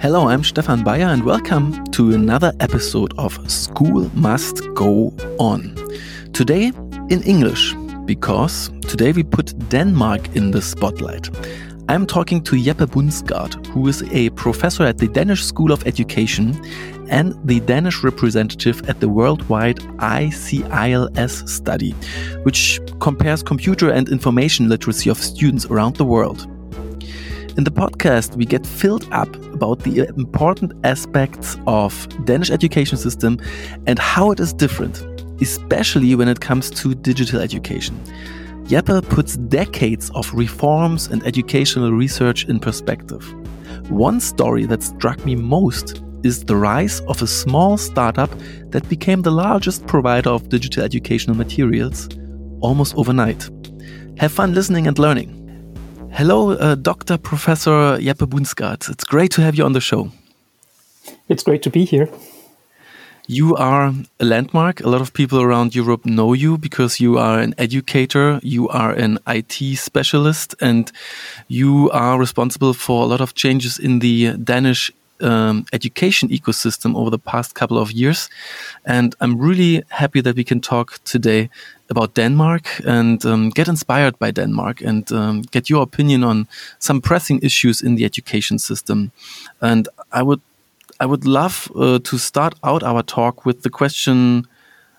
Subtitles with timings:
[0.00, 5.74] Hello, I'm Stefan Bayer, and welcome to another episode of School Must Go On.
[6.32, 6.70] Today
[7.10, 7.74] in English,
[8.04, 11.28] because today we put Denmark in the spotlight.
[11.88, 16.54] I'm talking to Jeppe Bundsgaard, who is a professor at the Danish School of Education
[17.10, 21.90] and the Danish representative at the worldwide ICILS study,
[22.44, 26.46] which compares computer and information literacy of students around the world.
[27.58, 31.90] In the podcast, we get filled up about the important aspects of
[32.24, 33.36] Danish education system
[33.88, 35.02] and how it is different,
[35.42, 38.00] especially when it comes to digital education.
[38.68, 43.24] Jeppe puts decades of reforms and educational research in perspective.
[43.90, 48.30] One story that struck me most is the rise of a small startup
[48.70, 52.08] that became the largest provider of digital educational materials
[52.60, 53.50] almost overnight.
[54.18, 55.37] Have fun listening and learning.
[56.18, 57.16] Hello, uh, Dr.
[57.16, 58.90] Professor Jeppe Bundsgaard.
[58.90, 60.10] It's great to have you on the show.
[61.28, 62.08] It's great to be here.
[63.28, 64.80] You are a landmark.
[64.80, 68.90] A lot of people around Europe know you because you are an educator, you are
[68.90, 70.90] an IT specialist, and
[71.46, 77.10] you are responsible for a lot of changes in the Danish um, education ecosystem over
[77.10, 78.28] the past couple of years.
[78.84, 81.50] And I'm really happy that we can talk today
[81.90, 86.46] about Denmark and um, get inspired by Denmark and um, get your opinion on
[86.78, 89.10] some pressing issues in the education system.
[89.60, 90.40] And I would,
[91.00, 94.46] I would love uh, to start out our talk with the question.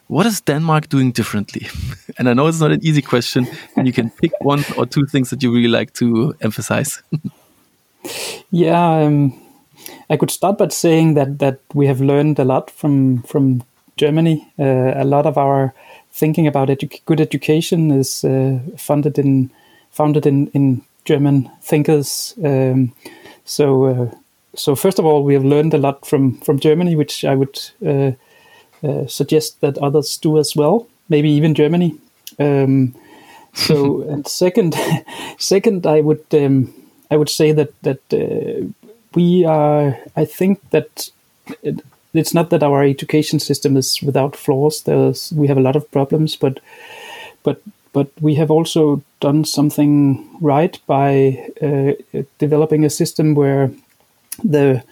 [0.07, 1.67] What is Denmark doing differently?
[2.17, 5.05] and I know it's not an easy question, and you can pick one or two
[5.05, 7.03] things that you really like to emphasize.
[8.51, 9.33] yeah, um,
[10.09, 13.63] I could start by saying that that we have learned a lot from from
[13.97, 14.47] Germany.
[14.57, 15.73] Uh, a lot of our
[16.11, 19.49] thinking about edu- good education is uh, funded in
[19.91, 22.33] founded in in German thinkers.
[22.43, 22.91] Um,
[23.45, 24.07] so uh,
[24.55, 27.59] so first of all, we have learned a lot from from Germany, which I would
[27.85, 28.11] uh,
[28.83, 30.87] uh, suggest that others do as well.
[31.07, 31.95] Maybe even Germany.
[32.39, 32.95] Um,
[33.53, 34.75] so and second,
[35.37, 36.73] second, I would um,
[37.11, 38.65] I would say that that uh,
[39.15, 39.97] we are.
[40.15, 41.09] I think that.
[41.63, 41.81] It,
[42.11, 44.81] it's not that our education system is without flaws.
[44.81, 46.59] There's we have a lot of problems, but
[47.43, 47.61] but
[47.93, 51.93] but we have also done something right by uh,
[52.37, 53.71] developing a system where
[54.43, 54.83] the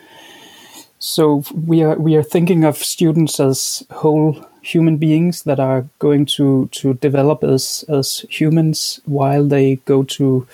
[0.99, 6.25] so we are we are thinking of students as whole human beings that are going
[6.25, 10.47] to to develop as as humans while they go to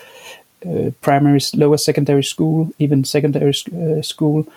[1.02, 4.48] primary lower secondary school even secondary uh, school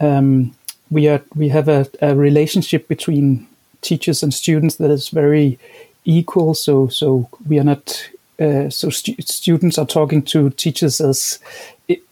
[0.00, 0.54] um,
[0.90, 3.46] we are we have a, a relationship between
[3.80, 5.58] teachers and students that is very
[6.04, 6.54] equal.
[6.54, 11.38] So so we are not uh, so stu- students are talking to teachers as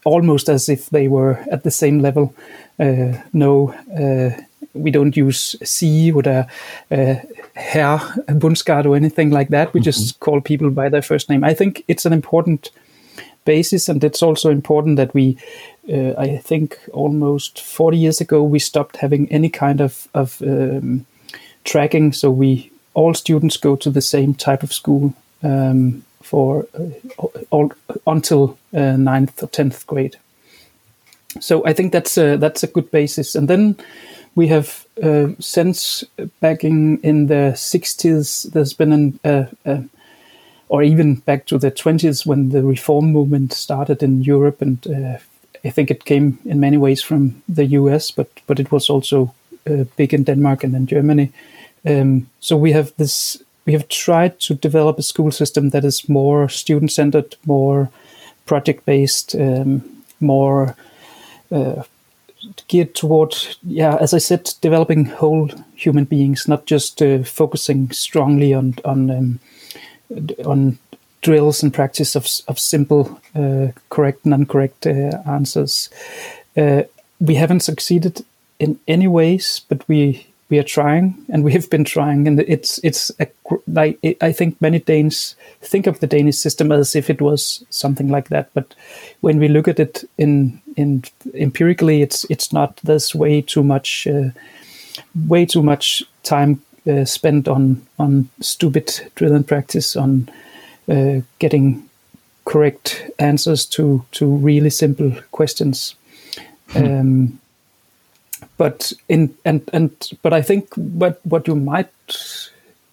[0.03, 2.33] almost as if they were at the same level.
[2.79, 4.39] Uh, no, uh,
[4.73, 6.47] we don't use C or a,
[6.91, 7.21] a
[7.55, 9.73] Herr Bundsgaard or anything like that.
[9.73, 9.85] We mm-hmm.
[9.85, 11.43] just call people by their first name.
[11.43, 12.71] I think it's an important
[13.45, 15.37] basis, and it's also important that we
[15.91, 21.05] uh, I think almost 40 years ago, we stopped having any kind of, of um,
[21.63, 22.13] tracking.
[22.13, 27.71] So we all students go to the same type of school um, for uh, all,
[28.05, 30.17] until uh, ninth or tenth grade.
[31.39, 33.35] So I think that's a, that's a good basis.
[33.35, 33.75] And then
[34.35, 36.03] we have uh, since
[36.39, 39.81] back in, in the 60s, there's been an, uh,
[40.69, 45.17] or even back to the 20s when the reform movement started in Europe and uh,
[45.63, 49.33] I think it came in many ways from the US, but but it was also
[49.69, 51.31] uh, big in Denmark and in Germany.
[51.85, 53.43] Um, so we have this.
[53.65, 57.89] We have tried to develop a school system that is more student centered, more
[58.45, 59.83] project based, um,
[60.19, 60.75] more
[61.51, 61.83] uh,
[62.67, 68.53] geared toward, yeah, as I said, developing whole human beings, not just uh, focusing strongly
[68.53, 69.39] on on um,
[70.45, 70.77] on
[71.21, 75.89] drills and practice of, of simple uh, correct and incorrect uh, answers.
[76.55, 76.83] Uh,
[77.19, 78.25] we haven't succeeded
[78.59, 82.79] in any ways, but we we are trying, and we have been trying, and it's
[82.83, 83.27] it's a,
[83.67, 88.09] like I think many Danes think of the Danish system as if it was something
[88.09, 88.73] like that, but
[89.21, 91.03] when we look at it in in
[91.35, 92.77] empirically, it's it's not.
[92.77, 94.31] There's way too much, uh,
[95.27, 100.29] way too much time uh, spent on on stupid drill and practice on
[100.89, 101.83] uh, getting
[102.45, 105.95] correct answers to to really simple questions.
[106.69, 106.85] Hmm.
[106.85, 107.39] Um,
[108.57, 109.91] but in and and
[110.21, 111.89] but I think what what you might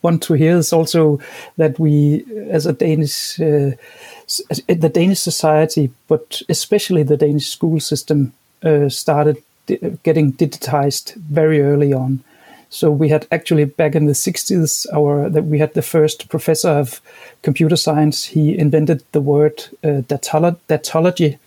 [0.06, 1.18] want to hear is also
[1.56, 3.72] that we, as a Danish, uh,
[4.68, 8.32] the Danish society, but especially the Danish school system,
[8.62, 12.22] uh, started di- getting digitized very early on.
[12.68, 16.70] So we had actually back in the 60s, our that we had the first professor
[16.70, 17.00] of
[17.42, 18.24] computer science.
[18.24, 21.38] He invented the word uh, datolo- datology.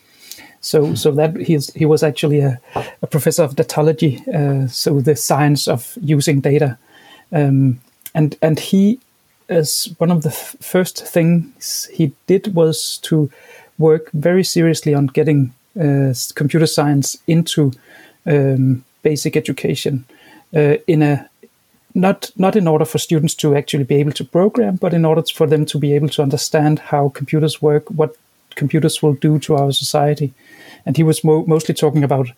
[0.62, 2.60] So so that he's he was actually a,
[3.02, 4.28] a professor of datology.
[4.28, 6.78] Uh, so the science of using data,
[7.32, 7.80] um,
[8.14, 9.00] and and he
[9.50, 13.30] as one of the f- first things he did was to
[13.78, 17.72] work very seriously on getting uh, computer science into
[18.26, 20.06] um, basic education
[20.56, 21.30] uh, in a
[21.96, 25.24] not not in order for students to actually be able to program, but in order
[25.34, 28.16] for them to be able to understand how computers work, what
[28.56, 30.34] computers will do to our society.
[30.86, 32.30] And he was mo- mostly talking about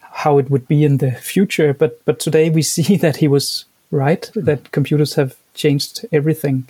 [0.00, 1.74] how it would be in the future.
[1.74, 6.66] But but today we see that he was right that computers have changed everything.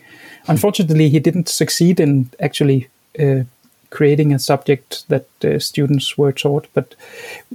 [0.46, 2.88] Unfortunately, he didn't succeed in actually
[3.18, 3.44] uh,
[3.90, 6.94] creating a subject that uh, students were taught, but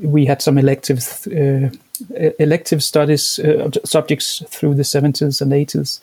[0.02, 1.70] we had some elective uh,
[2.40, 6.00] elective studies uh, subjects through the 70s and 80s.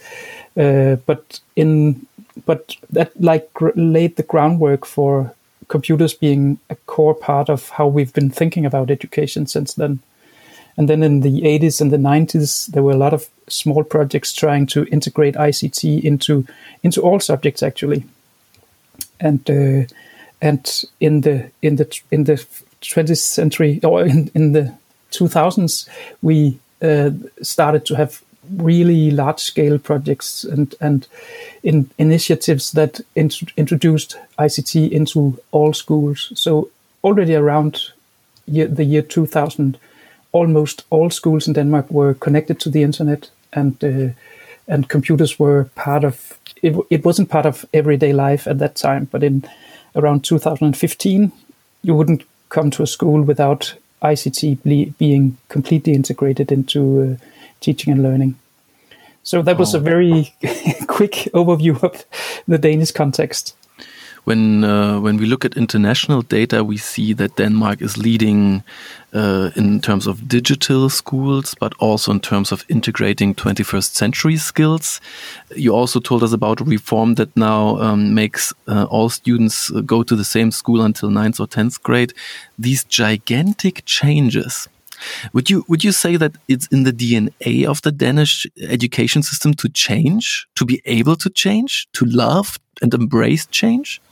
[0.56, 2.06] Uh, but in
[2.46, 5.34] but that like gr- laid the groundwork for
[5.68, 10.00] computers being a core part of how we've been thinking about education since then.
[10.76, 14.32] And then in the 80s and the 90s, there were a lot of small projects
[14.32, 16.46] trying to integrate ICT into
[16.82, 18.04] into all subjects actually.
[19.20, 19.92] And uh,
[20.40, 22.44] and in the in the in the
[22.82, 24.72] 20th century or in, in the
[25.10, 25.88] 2000s,
[26.22, 27.10] we uh,
[27.42, 28.22] started to have
[28.56, 31.06] really large scale projects and and
[31.62, 36.32] in initiatives that int- introduced ICT into all schools.
[36.34, 36.70] So
[37.02, 37.92] already around
[38.46, 39.78] year, the year 2000,
[40.32, 44.12] almost all schools in Denmark were connected to the internet, and uh,
[44.66, 46.38] and computers were part of.
[46.62, 49.44] It, it wasn't part of everyday life at that time, but in
[49.98, 51.32] around 2015,
[51.82, 57.24] you wouldn't come to a school without ICT ble- being completely integrated into uh,
[57.60, 58.36] teaching and learning.
[59.24, 59.78] So that was Oh.
[59.78, 60.32] a very
[60.86, 62.04] quick overview of
[62.46, 63.54] the Danish context.
[64.28, 68.62] When uh, when we look at international data, we see that Denmark is leading
[69.14, 75.00] uh, in terms of digital schools, but also in terms of integrating 21st century skills.
[75.56, 79.80] You also told us about a reform that now um, makes uh, all students uh,
[79.80, 82.12] go to the same school until 9th or 10th grade.
[82.58, 84.68] These gigantic changes.
[85.32, 89.54] Would you would you say that it's in the DNA of the Danish education system
[89.54, 94.02] to change, to be able to change, to love and embrace change?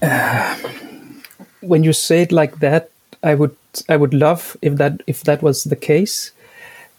[1.60, 2.90] when you say it like that,
[3.22, 3.56] I would
[3.88, 6.32] I would love if that if that was the case.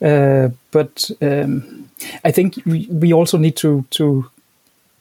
[0.02, 1.90] Uh, but um,
[2.26, 4.26] I think we, we also need to to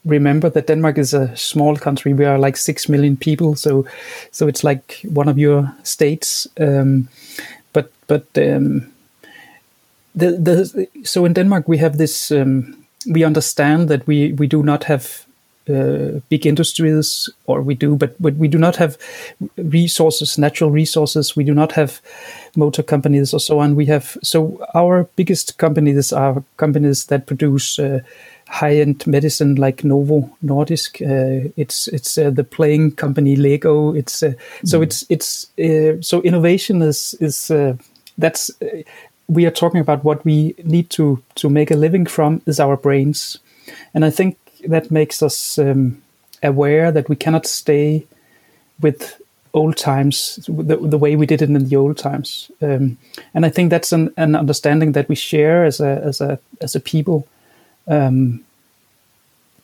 [0.04, 2.14] remember that Denmark is a small country.
[2.14, 3.86] We are like six million people, so
[4.30, 6.48] so it's like one of your states.
[6.60, 7.08] Um,
[7.72, 8.92] but but um,
[10.14, 12.30] the, the so in Denmark we have this.
[12.30, 12.76] Um,
[13.06, 15.24] we understand that we we do not have
[15.68, 18.96] uh, big industries, or we do, but, but we do not have
[19.56, 21.36] resources, natural resources.
[21.36, 22.00] We do not have
[22.56, 23.76] motor companies or so on.
[23.76, 28.00] We have so our biggest companies are companies that produce uh,
[28.48, 31.00] high-end medicine, like Novo Nordisk.
[31.00, 33.94] Uh, it's it's uh, the playing company Lego.
[33.94, 34.32] It's uh,
[34.64, 37.76] so it's it's uh, so innovation is is uh,
[38.18, 38.50] that's.
[39.28, 42.76] we are talking about what we need to to make a living from is our
[42.76, 43.38] brains,
[43.94, 46.02] and I think that makes us um,
[46.42, 48.06] aware that we cannot stay
[48.80, 49.20] with
[49.54, 52.50] old times the, the way we did it in the old times.
[52.62, 52.96] Um,
[53.34, 56.74] and i think that's an, an understanding that we share as a as a as
[56.74, 57.26] a people.
[57.86, 58.44] Um,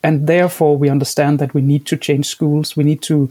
[0.03, 2.77] and therefore we understand that we need to change schools.
[2.77, 3.29] We need to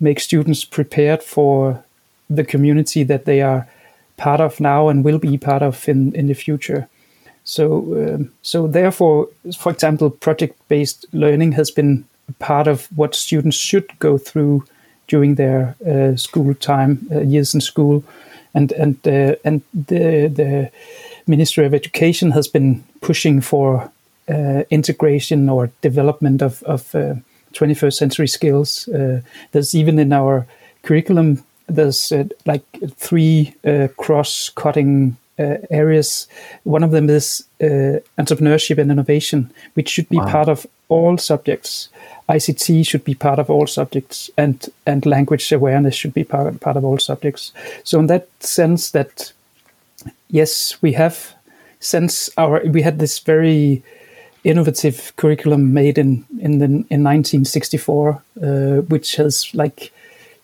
[0.00, 1.84] make students prepared for
[2.30, 3.68] the community that they are
[4.16, 6.88] part of now and will be part of in in the future
[7.48, 9.26] so, um, so therefore,
[9.56, 12.04] for example, project-based learning has been
[12.40, 14.64] part of what students should go through
[15.06, 18.04] during their uh, school time uh, years in school,
[18.52, 20.70] and and uh, and the the
[21.26, 23.90] Ministry of Education has been pushing for
[24.70, 26.92] integration or development of of
[27.54, 28.90] 21st century skills.
[29.52, 30.46] there's even in our
[30.82, 32.12] curriculum there's
[32.44, 32.64] like
[32.96, 33.54] three
[33.96, 35.27] cross-cutting uh,
[35.70, 36.28] areas.
[36.64, 40.30] One of them is uh, entrepreneurship and innovation, which should be Wow.
[40.32, 41.88] part of all subjects.
[42.28, 46.76] ICT should be part of all subjects, and and language awareness should be part part
[46.76, 47.52] of all subjects.
[47.84, 49.32] So in that sense, that
[50.30, 51.16] yes, we have
[51.80, 53.82] since our we had this very
[54.44, 59.90] innovative curriculum made in in the in 1964, uh, which has like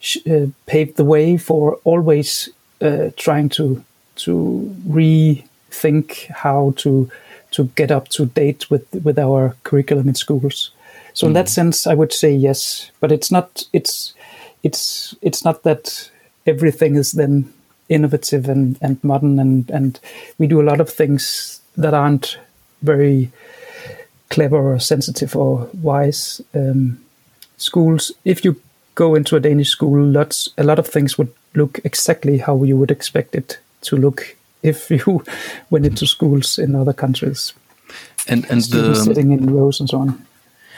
[0.01, 2.49] sh- uh, paved the way for always
[2.81, 3.83] uh, trying to
[4.16, 7.11] to rethink how to
[7.50, 10.71] to get up to date with with our curriculum in schools.
[11.12, 14.14] So in that sense, I would say yes, but it's not it's
[14.64, 16.11] it's it's not that
[16.47, 17.52] everything is then
[17.88, 20.00] innovative and, and modern and, and
[20.38, 22.38] we do a lot of things that aren't
[22.83, 23.30] very
[24.30, 26.40] clever or sensitive or wise.
[26.54, 26.99] Um,
[27.59, 28.61] schools, if you
[28.94, 32.76] go into a Danish school, lots a lot of things would look exactly how you
[32.76, 35.25] would expect it to look if you
[35.71, 37.53] went into schools in other countries.
[38.26, 40.26] And and the sitting in rows and so on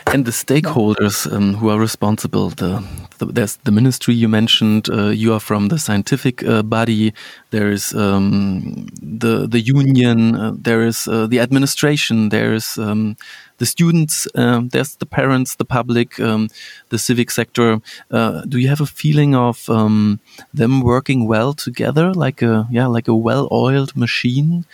[0.06, 2.50] and the stakeholders um, who are responsible.
[2.50, 2.82] The,
[3.18, 4.88] the, there's the ministry you mentioned.
[4.88, 7.12] Uh, you are from the scientific uh, body.
[7.50, 10.34] There is um, the the union.
[10.36, 12.28] Uh, there is uh, the administration.
[12.28, 13.16] There is um,
[13.58, 14.26] the students.
[14.34, 16.48] Um, there's the parents, the public, um,
[16.88, 17.80] the civic sector.
[18.10, 20.20] Uh, do you have a feeling of um,
[20.52, 24.64] them working well together, like a yeah, like a well-oiled machine,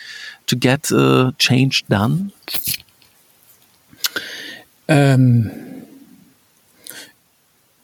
[0.46, 2.32] to get uh, change done?
[4.88, 5.86] Um,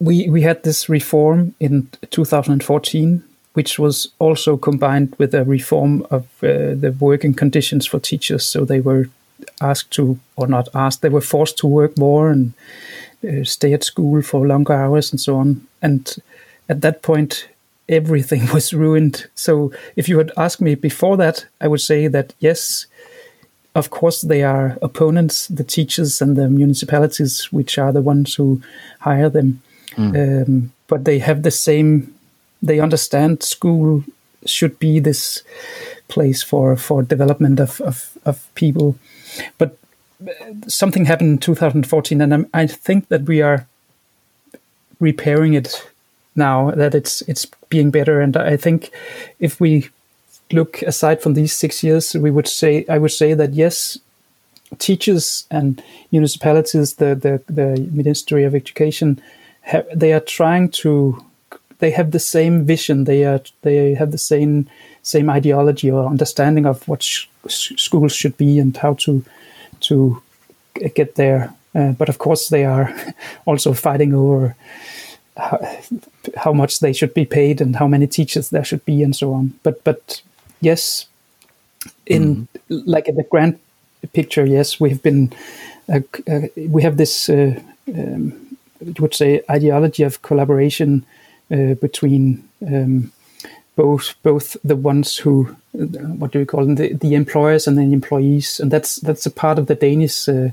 [0.01, 3.23] we we had this reform in 2014,
[3.55, 8.45] which was also combined with a reform of uh, the working conditions for teachers.
[8.45, 9.09] So they were
[9.61, 12.53] asked to, or not asked, they were forced to work more and
[13.27, 15.67] uh, stay at school for longer hours and so on.
[15.83, 16.17] And
[16.69, 17.49] at that point,
[17.89, 19.27] everything was ruined.
[19.35, 22.87] So if you had asked me before that, I would say that yes,
[23.75, 28.61] of course, they are opponents, the teachers and the municipalities, which are the ones who
[29.01, 29.63] hire them.
[29.93, 30.47] Mm.
[30.47, 32.15] Um, but they have the same,
[32.63, 34.05] they understand school
[34.49, 35.43] should be this
[36.09, 38.97] place for, for development of, of, of people.
[39.59, 39.77] But
[40.27, 40.33] uh,
[40.67, 43.67] something happened in 2014, and I'm, I think that we are
[45.01, 45.89] repairing it
[46.35, 48.21] now, that it's, it's being better.
[48.21, 48.91] And I think
[49.39, 49.91] if we
[50.53, 53.99] look aside from these six years, we would say I would say that yes,
[54.79, 59.21] teachers and municipalities, the the, the Ministry of Education,
[59.63, 61.25] have, they are trying to.
[61.79, 63.05] They have the same vision.
[63.05, 64.69] They are they have the same
[65.03, 69.25] same ideology or understanding of what sh- schools should be and how to
[69.81, 70.23] to
[70.95, 71.55] get there.
[71.75, 72.95] Uh, but of course, they are
[73.47, 74.57] also fighting over
[75.37, 75.59] how,
[76.37, 79.33] how, much they should be paid and how many teachers there should be and so
[79.33, 79.55] on.
[79.63, 80.23] But but
[80.61, 81.07] yes,
[82.07, 82.83] in mm.
[82.87, 83.59] like in the grand
[84.13, 85.33] picture, yes, we've been
[85.89, 88.33] uh, uh, we have this uh, um,
[88.99, 91.05] would say ideology of collaboration
[91.51, 93.13] uh, between um,
[93.77, 95.85] both both the ones who uh,
[96.19, 99.31] what do we call them the, the employers and the employees, and that's that's a
[99.31, 100.51] part of the Danish uh,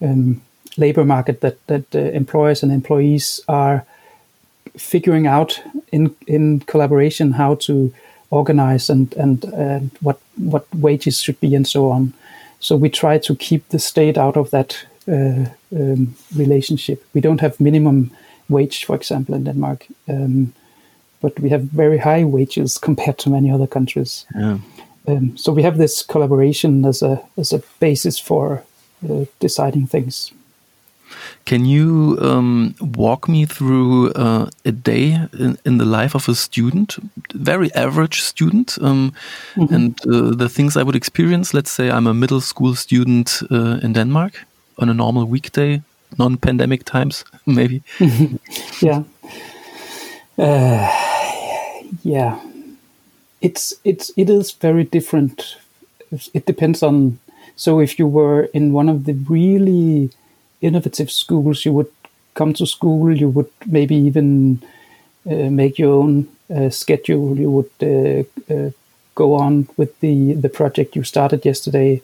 [0.00, 0.40] um,
[0.76, 3.84] labor market that that employers and employees are
[4.76, 5.60] figuring out
[5.92, 7.92] in in collaboration how to
[8.30, 12.12] organize and and uh, what what wages should be and so on.
[12.60, 17.04] So we try to keep the state out of that uh, um, relationship.
[17.14, 18.10] We don't have minimum
[18.50, 20.52] wage, for example, in Denmark, um,
[21.20, 24.26] but we have very high wages compared to many other countries.
[24.34, 24.58] Yeah.
[25.08, 28.62] Um, so we have this collaboration as a as a basis for
[29.08, 30.32] uh, deciding things.
[31.44, 36.34] Can you um, walk me through uh, a day in, in, the life of a
[36.34, 36.98] student,
[37.34, 39.12] very average student, um,
[39.54, 39.74] mm -hmm.
[39.74, 41.56] and uh, the things I would experience?
[41.56, 45.80] Let's say I'm a middle school student uh, in Denmark on a normal weekday,
[46.18, 47.82] non pandemic times, maybe.
[48.80, 49.02] yeah.
[50.38, 50.88] Uh,
[52.02, 52.40] yeah.
[53.40, 55.56] It's, it's, it is very different.
[56.34, 57.18] It depends on.
[57.56, 60.10] So if you were in one of the really
[60.60, 61.64] innovative schools.
[61.64, 61.90] You would
[62.34, 64.62] come to school, you would maybe even
[65.30, 67.38] uh, make your own uh, schedule.
[67.38, 68.70] You would uh, uh
[69.14, 72.00] go on with the, the project you started yesterday.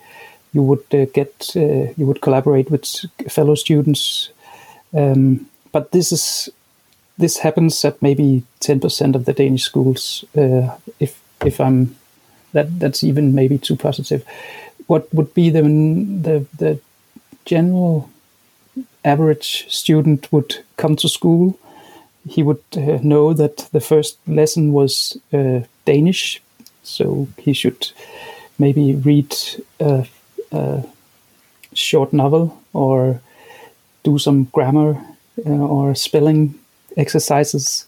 [0.57, 2.85] You would uh, get uh, you would collaborate with
[3.29, 4.31] fellow students.
[4.93, 6.51] Um, but this is
[7.19, 10.25] this happens at maybe ten percent of the Danish schools.
[10.99, 11.13] if
[11.45, 11.97] if I'm
[12.53, 14.25] that that's even maybe too positive.
[14.87, 15.63] What would be the
[16.23, 16.79] the the
[17.45, 18.09] general
[19.05, 21.59] average student would come to school,
[22.29, 26.43] he would uh, know that the first lesson was uh, Danish,
[26.83, 27.93] so he should
[28.59, 29.35] maybe read
[29.81, 30.07] a,
[30.53, 30.83] a,
[31.77, 33.21] short novel or
[34.03, 34.97] do some grammar
[35.45, 36.55] uh, or spelling
[36.97, 37.87] exercises.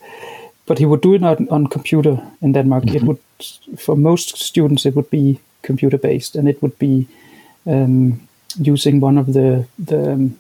[0.67, 2.85] But he would do it on, on computer in Denmark.
[2.85, 2.97] Mm-hmm.
[2.97, 3.19] It would,
[3.79, 7.07] for most students, it would be computer based, and it would be
[7.67, 8.21] um,
[8.59, 10.39] using one of the the um,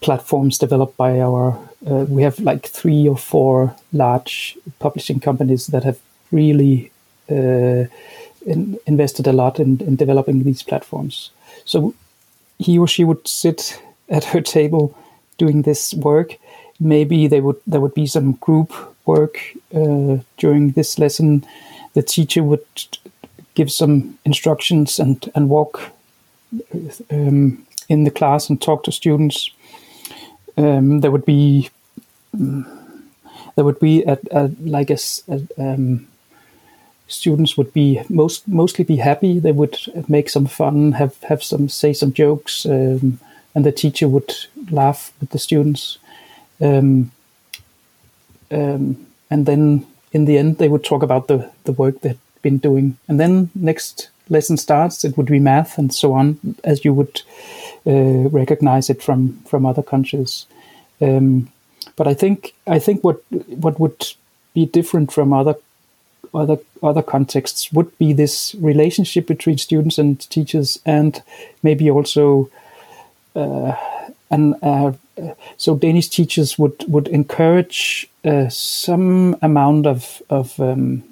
[0.00, 1.58] platforms developed by our.
[1.86, 5.98] Uh, we have like three or four large publishing companies that have
[6.30, 6.90] really
[7.30, 7.84] uh,
[8.46, 11.30] in, invested a lot in, in developing these platforms.
[11.64, 11.94] So
[12.58, 14.96] he or she would sit at her table
[15.38, 16.36] doing this work.
[16.80, 18.72] Maybe they would there would be some group
[19.06, 19.38] work
[19.74, 21.44] uh, during this lesson.
[21.94, 22.66] The teacher would
[23.54, 25.92] give some instructions and and walk
[27.10, 29.50] um, in the class and talk to students.
[30.56, 31.70] Um, there would be
[32.34, 32.66] um,
[33.54, 36.08] there would be a, a like a, a um,
[37.12, 39.38] students would be most mostly be happy.
[39.38, 39.76] They would
[40.08, 43.18] make some fun, have have some say some jokes, um,
[43.54, 44.32] and the teacher would
[44.70, 45.98] laugh with the students.
[46.60, 47.10] Um,
[48.50, 52.58] um, and then in the end, they would talk about the the work they'd been
[52.58, 52.96] doing.
[53.08, 57.22] And then next lesson starts, it would be math and so on, as you would
[57.86, 60.46] uh, recognize it from from other countries.
[61.00, 61.48] Um,
[61.96, 63.22] but I think I think what
[63.60, 64.06] what would
[64.54, 65.54] be different from other
[66.34, 71.22] other other contexts would be this relationship between students and teachers, and
[71.62, 72.50] maybe also,
[73.36, 73.74] uh,
[74.30, 74.92] and uh,
[75.56, 81.02] so Danish teachers would would encourage uh, some amount of of um,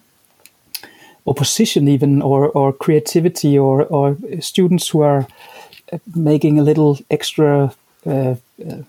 [1.27, 5.27] opposition, even or or creativity, or or students who are
[6.15, 7.75] making a little extra.
[8.07, 8.37] Uh,
[8.67, 8.83] uh,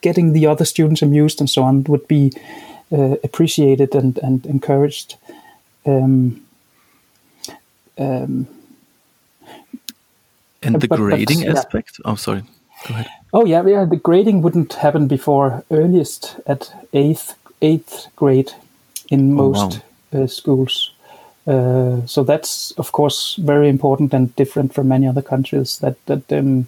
[0.00, 2.30] getting the other students amused and so on would be
[2.94, 5.16] uh, appreciated and, and encouraged.
[5.84, 6.44] Um,
[7.98, 8.46] um,
[10.62, 11.58] and the but, grading but, yeah.
[11.58, 12.00] aspect?
[12.04, 12.42] Oh, sorry.
[12.86, 13.08] Go ahead.
[13.32, 13.84] Oh yeah, yeah.
[13.84, 18.52] The grading wouldn't happen before earliest at eighth eighth grade
[19.10, 19.82] in most
[20.12, 20.24] oh, wow.
[20.24, 20.92] uh, schools.
[21.46, 25.78] Uh, so that's of course very important and different from many other countries.
[25.78, 26.66] That that um,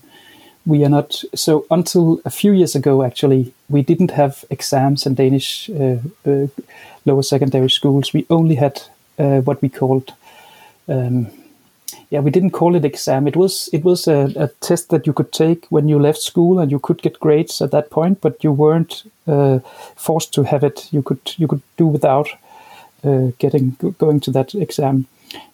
[0.67, 5.15] we are not so until a few years ago actually we didn't have exams in
[5.15, 6.47] danish uh, uh,
[7.07, 8.13] lower secondary schools.
[8.13, 8.83] We only had
[9.19, 10.13] uh, what we called
[10.89, 11.29] um,
[12.11, 13.27] yeah we didn't call it exam.
[13.27, 16.59] It was it was a, a, test that you could take when you left school
[16.59, 19.61] and you could get grades at that point but you weren't uh,
[19.97, 20.89] forced to have it.
[20.93, 22.29] You could you could do without
[23.39, 25.07] getting going to that exam.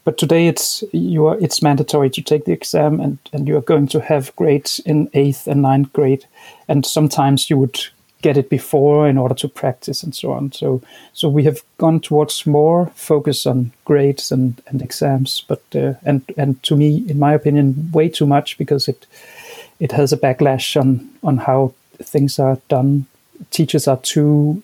[0.04, 3.62] But today it's you are it's mandatory to take the exam and, and you are
[3.62, 6.24] going to have grades in eighth and ninth grade.
[6.68, 7.80] And sometimes you would
[8.22, 10.52] get it before in order to practice and so on.
[10.52, 15.44] So so we have gone towards more focus on grades and, and exams.
[15.48, 19.06] But uh, and and to me in my opinion way too much because it
[19.80, 23.06] it has a backlash on on how things are done.
[23.50, 24.62] Teachers are too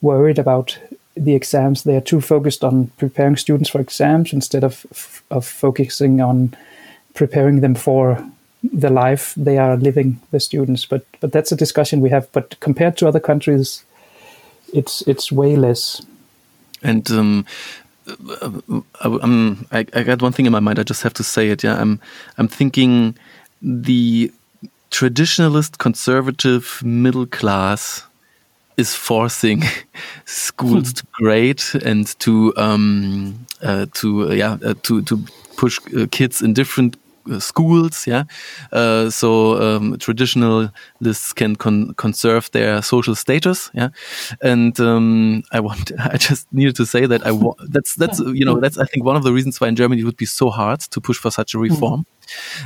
[0.00, 0.78] worried about
[1.16, 6.20] the exams they are too focused on preparing students for exams instead of of focusing
[6.20, 6.54] on
[7.14, 8.24] preparing them for
[8.72, 12.58] the life they are living the students but but that's a discussion we have but
[12.60, 13.84] compared to other countries
[14.72, 16.02] it's it's way less
[16.82, 17.46] and um,
[18.06, 20.78] I, um, I, I got one thing in my mind.
[20.78, 21.64] I just have to say it.
[21.64, 21.98] Yeah, I'm
[22.36, 23.16] I'm thinking
[23.62, 24.30] the
[24.90, 28.04] traditionalist, conservative, middle class
[28.76, 29.62] is forcing
[30.24, 35.18] schools to grade and to um, uh, to uh, yeah uh, to to
[35.56, 36.96] push uh, kids in different
[37.38, 38.24] schools yeah?
[38.72, 43.88] Uh, so um, traditionalists can con conserve their social status yeah?
[44.42, 47.32] And um, i want i just needed to say that i
[47.68, 50.04] that's that's you know that's i think one of the reasons why in germany it
[50.04, 52.00] would be so hard to push for such a reform.
[52.00, 52.06] Mm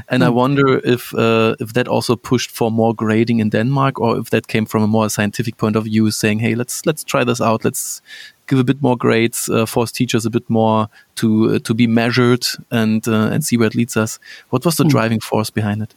[0.09, 0.27] and mm.
[0.27, 4.31] I wonder if uh, if that also pushed for more grading in Denmark, or if
[4.31, 7.41] that came from a more scientific point of view, saying, "Hey, let's let's try this
[7.41, 7.65] out.
[7.65, 8.03] Let's
[8.49, 11.87] give a bit more grades, uh, force teachers a bit more to uh, to be
[11.87, 14.19] measured and uh, and see where it leads us."
[14.51, 14.91] What was the mm.
[14.91, 15.95] driving force behind it?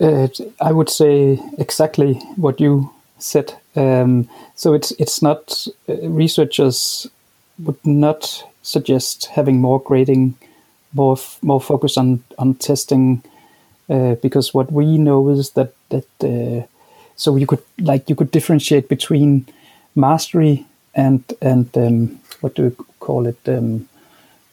[0.00, 0.28] Uh,
[0.60, 3.54] I would say exactly what you said.
[3.76, 7.08] Um, so it's it's not uh, researchers
[7.58, 10.34] would not suggest having more grading
[10.92, 13.22] more more focus on on testing
[13.88, 16.66] uh, because what we know is that that uh,
[17.16, 19.46] so you could like you could differentiate between
[19.94, 23.88] mastery and and um, what do you call it um,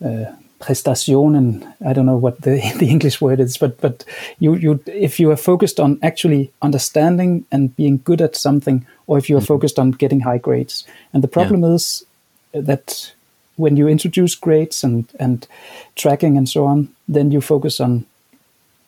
[0.03, 0.25] uh,
[0.61, 4.05] I don't know what the the English word is but but
[4.39, 9.17] you you if you are focused on actually understanding and being good at something or
[9.17, 9.53] if you are mm-hmm.
[9.53, 11.75] focused on getting high grades and the problem yeah.
[11.75, 12.05] is
[12.53, 13.13] that
[13.59, 15.47] when you introduce grades and and
[15.95, 18.05] tracking and so on, then you focus on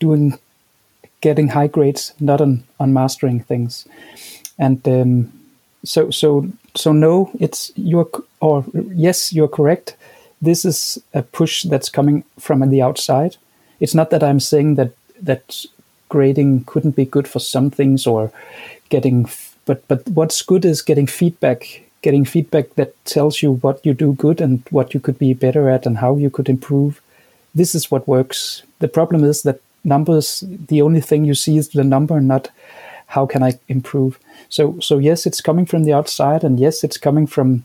[0.00, 0.38] doing
[1.20, 3.86] getting high grades, not on on mastering things.
[4.58, 5.32] And um,
[5.84, 8.08] so so so no, it's you're
[8.40, 9.96] or yes, you're correct.
[10.40, 13.36] This is a push that's coming from the outside.
[13.80, 15.64] It's not that I'm saying that that
[16.08, 18.30] grading couldn't be good for some things or
[18.90, 19.28] getting
[19.64, 24.12] but but what's good is getting feedback getting feedback that tells you what you do
[24.14, 27.00] good and what you could be better at and how you could improve
[27.54, 31.70] this is what works the problem is that numbers the only thing you see is
[31.70, 32.50] the number not
[33.14, 34.18] how can i improve?
[34.48, 37.64] So so yes it's coming from the outside and yes it's coming from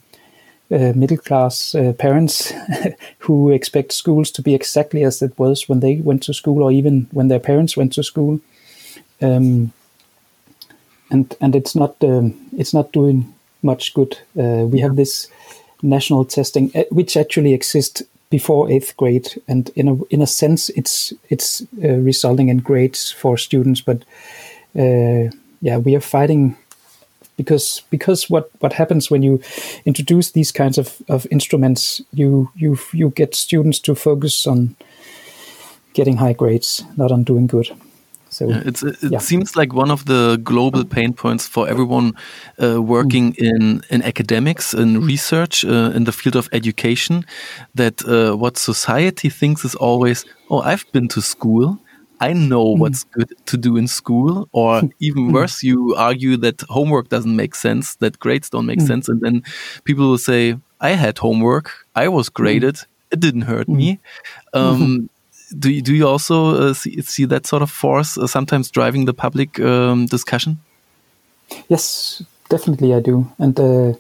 [0.70, 2.54] uh, middle class uh, parents
[3.20, 6.72] who expect schools to be exactly as it was when they went to school or
[6.72, 8.40] even when their parents went to school.
[9.22, 9.72] Um,
[11.10, 14.20] and and it's not um, it's not doing much good.
[14.38, 15.30] Uh, we have this
[15.82, 20.70] national testing uh, which actually exists before eighth grade and in a in a sense
[20.70, 24.04] it's it's uh, resulting in grades for students but
[24.78, 25.30] uh,
[25.62, 26.56] yeah we are fighting
[27.38, 29.40] because because what what happens when you
[29.86, 34.76] introduce these kinds of, of instruments you you you get students to focus on
[35.94, 37.72] getting high grades not on doing good
[38.30, 39.20] so yeah, it's, it yeah.
[39.20, 42.14] seems like one of the global pain points for everyone
[42.62, 43.38] uh, working mm.
[43.38, 47.26] in, in academics and research uh, in the field of education
[47.76, 51.80] that uh, what society thinks is always, oh, I've been to school.
[52.20, 52.80] I know mm.
[52.80, 55.34] what's good to do in school, or even mm.
[55.34, 58.88] worse, you argue that homework doesn't make sense, that grades don't make mm.
[58.88, 59.44] sense, and then
[59.84, 62.80] people will say, "I had homework, I was graded,
[63.12, 64.00] it didn't hurt me."
[64.54, 65.10] Um,
[65.58, 69.06] do you, do you also uh, see, see, that sort of force uh, sometimes driving
[69.06, 70.58] the public um, discussion?
[71.70, 73.94] Yes, definitely I do, and uh,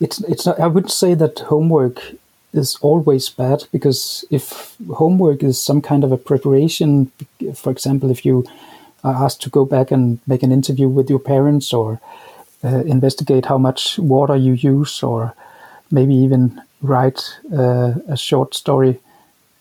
[0.00, 0.46] it's it's.
[0.46, 2.00] Not, I would say that homework
[2.52, 7.10] is always bad because if homework is some kind of a preparation,
[7.54, 8.44] for example, if you
[9.04, 12.00] are asked to go back and make an interview with your parents or
[12.64, 15.34] uh, investigate how much water you use or
[15.90, 17.22] maybe even write
[17.56, 18.98] uh, a short story,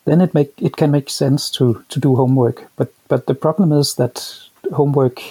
[0.06, 2.68] then it make it can make sense to to do homework.
[2.76, 4.36] But but the problem is that
[4.74, 5.22] homework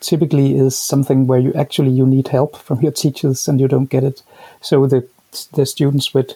[0.00, 3.90] typically is something where you actually you need help from your teachers and you don't
[3.90, 4.22] get it.
[4.60, 5.06] So the
[5.52, 6.34] the students with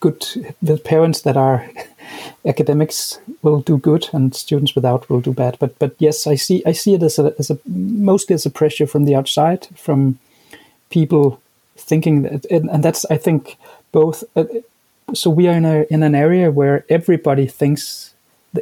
[0.00, 0.24] good
[0.62, 1.68] the parents that are
[2.46, 5.56] academics will do good and students without will do bad.
[5.58, 8.50] But but yes i see i see it as a, as a mostly as a
[8.50, 10.18] pressure from the outside from
[10.90, 11.40] people
[11.76, 13.56] thinking that and, and that's i think
[13.92, 14.44] both uh,
[15.14, 18.14] so we are in a in an area where everybody thinks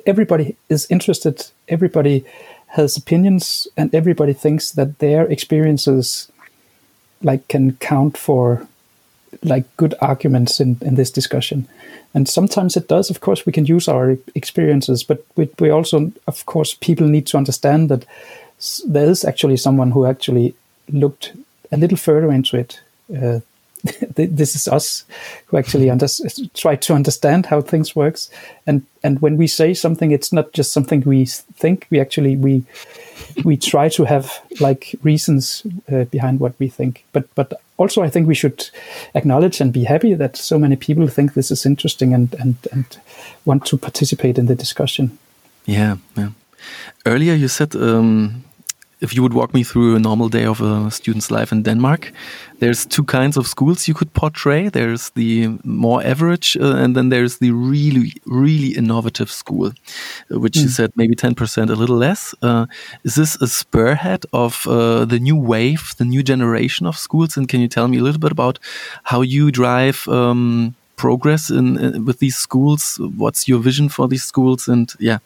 [0.07, 2.25] everybody is interested everybody
[2.69, 6.31] has opinions and everybody thinks that their experiences
[7.23, 8.69] like can count for
[9.43, 11.67] like good arguments in, in this discussion.
[12.15, 13.11] And sometimes it does.
[13.11, 17.27] Of course, we can use our experiences, but we, we also, of course, people need
[17.29, 18.05] to understand that
[18.87, 20.55] there is actually someone who actually
[20.91, 21.33] looked
[21.71, 22.81] a little further into it
[23.17, 23.41] uh,
[24.17, 25.05] this is us
[25.47, 26.07] who actually under,
[26.55, 28.31] try to understand how things works
[28.67, 32.65] and and when we say something it's not just something we think we actually we
[33.45, 38.11] we try to have like reasons uh, behind what we think but but also i
[38.11, 38.71] think we should
[39.15, 42.99] acknowledge and be happy that so many people think this is interesting and and and
[43.45, 45.19] want to participate in the discussion.
[45.67, 46.31] Yeah yeah.
[47.05, 48.45] Earlier you said um,
[49.01, 52.13] if you would walk me through a normal day of a student's life in Denmark,
[52.59, 54.69] there's two kinds of schools you could portray.
[54.69, 60.55] There's the more average, uh, and then there's the really, really innovative school, uh, which
[60.55, 60.63] mm.
[60.63, 62.35] you said maybe 10%, a little less.
[62.43, 62.67] Uh,
[63.05, 67.37] is this a spurhead of uh, the new wave, the new generation of schools?
[67.37, 68.59] And can you tell me a little bit about
[69.05, 72.99] how you drive um, progress in, in, with these schools?
[73.17, 74.67] What's your vision for these schools?
[74.67, 75.19] And yeah,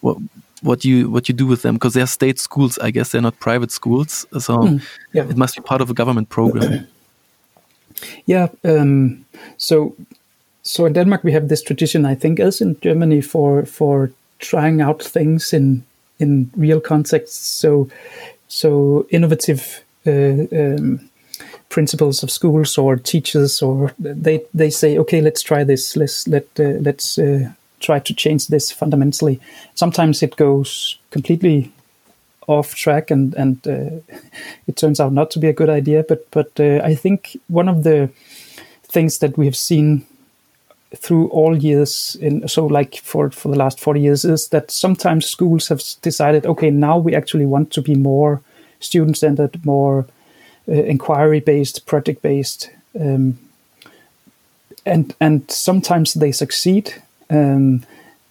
[0.00, 0.16] what
[0.62, 2.78] what you what you do with them because they're state schools.
[2.78, 5.28] I guess they're not private schools, so mm, yeah.
[5.28, 6.86] it must be part of a government program.
[8.26, 8.48] yeah.
[8.64, 9.24] Um,
[9.56, 9.94] so
[10.62, 14.80] so in Denmark we have this tradition, I think, as in Germany, for for trying
[14.80, 15.84] out things in
[16.18, 17.60] in real contexts.
[17.60, 17.88] So
[18.48, 19.84] so innovative.
[20.06, 21.00] Uh, um,
[21.68, 26.44] principals of schools or teachers or they they say okay let's try this let's let
[26.58, 29.40] uh, let's uh, try to change this fundamentally.
[29.74, 31.72] Sometimes it goes completely
[32.46, 34.16] off track and and uh,
[34.66, 36.04] it turns out not to be a good idea.
[36.08, 38.10] But but uh, I think one of the
[38.88, 40.06] things that we have seen
[40.96, 45.26] through all years in so like for for the last 40 years is that sometimes
[45.26, 48.40] schools have decided okay now we actually want to be more
[48.80, 50.06] student centered more
[50.66, 53.38] uh, inquiry based project based um,
[54.86, 57.84] and and sometimes they succeed um,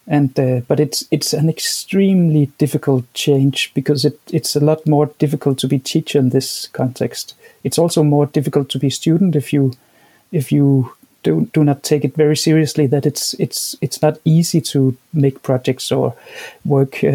[0.07, 5.07] and uh, but it's it's an extremely difficult change because it it's a lot more
[5.19, 7.35] difficult to be teacher in this context.
[7.63, 9.73] It's also more difficult to be student if you
[10.31, 10.91] if you
[11.23, 15.43] do, do not take it very seriously that it's it's it's not easy to make
[15.43, 16.13] projects or
[16.63, 17.07] work uh,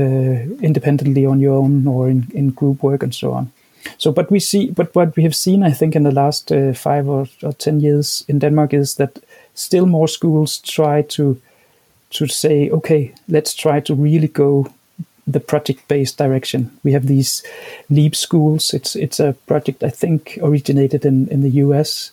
[0.61, 3.51] independently on your own or in, in group work and so on.
[3.99, 6.73] So, but we see, but what we have seen, I think, in the last uh,
[6.73, 9.19] five or, or, ten years in Denmark is that
[9.55, 11.41] still more schools try to
[12.13, 14.73] to say, okay, let's try to really go
[15.27, 16.71] the project-based direction.
[16.83, 17.43] We have these
[17.91, 18.75] Leap schools.
[18.75, 22.13] It's it's a project I think originated in in the U.S.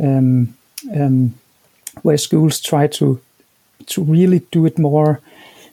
[0.00, 0.54] Um,
[0.94, 1.34] um,
[2.02, 3.20] where schools try to
[3.86, 5.20] to really do it more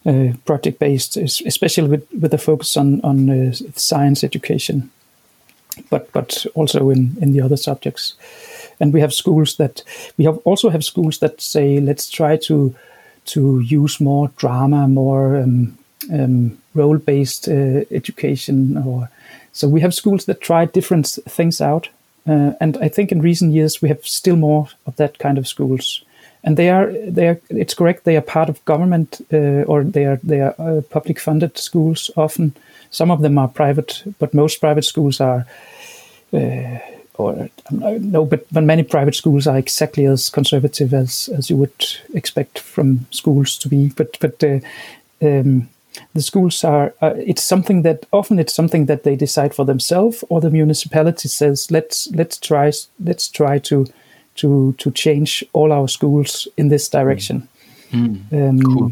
[0.05, 4.89] uh, project based, especially with, with a focus on on uh, science education,
[5.89, 8.15] but but also in in the other subjects.
[8.79, 9.83] And we have schools that
[10.17, 12.75] we have also have schools that say let's try to
[13.25, 15.77] to use more drama, more um,
[16.13, 19.09] um, role based uh, education, or
[19.53, 21.89] so we have schools that try different things out
[22.27, 25.47] uh, and I think in recent years we have still more of that kind of
[25.47, 26.03] schools.
[26.43, 30.05] And they are they are it's correct they are part of government uh, or they
[30.05, 32.53] are they are uh, public funded schools often.
[32.91, 35.45] Some of them are private, but most private schools are.
[37.17, 41.85] Or no, but, but many private schools are exactly as conservative as, as you would
[42.13, 43.89] expect from schools to be.
[43.95, 44.59] But but uh,
[45.21, 45.69] um,
[46.13, 50.23] the schools are uh, it's something that often it's something that they decide for themselves
[50.29, 52.71] or the municipality says let's let's try
[53.03, 53.85] let's try to
[54.35, 57.47] to to change all our schools in this direction
[57.91, 58.19] mm.
[58.31, 58.91] Um, cool.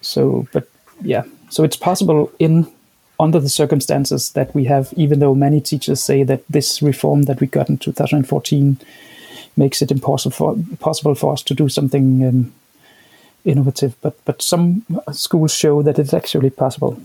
[0.00, 0.68] so but
[1.02, 2.66] yeah so it's possible in
[3.18, 7.40] under the circumstances that we have even though many teachers say that this reform that
[7.40, 8.76] we got in 2014
[9.56, 12.52] makes it impossible for, possible for us to do something um,
[13.44, 17.00] innovative, but but some schools show that it's actually possible.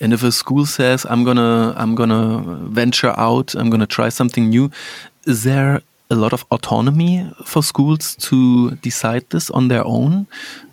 [0.00, 4.48] And if a school says, "I'm gonna I'm gonna venture out, I'm gonna try something
[4.48, 4.70] new,"
[5.26, 10.26] is there a lot of autonomy for schools to decide this on their own,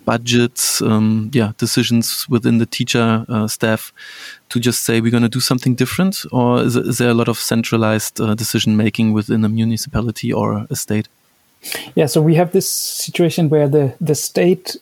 [0.04, 3.92] budgets, um, yeah, decisions within the teacher uh, staff
[4.50, 7.28] to just say we're going to do something different, or is, is, there a lot
[7.28, 11.08] of centralized uh, decision making within a municipality or a state?
[11.94, 14.76] Yeah, so we have this situation where the the state,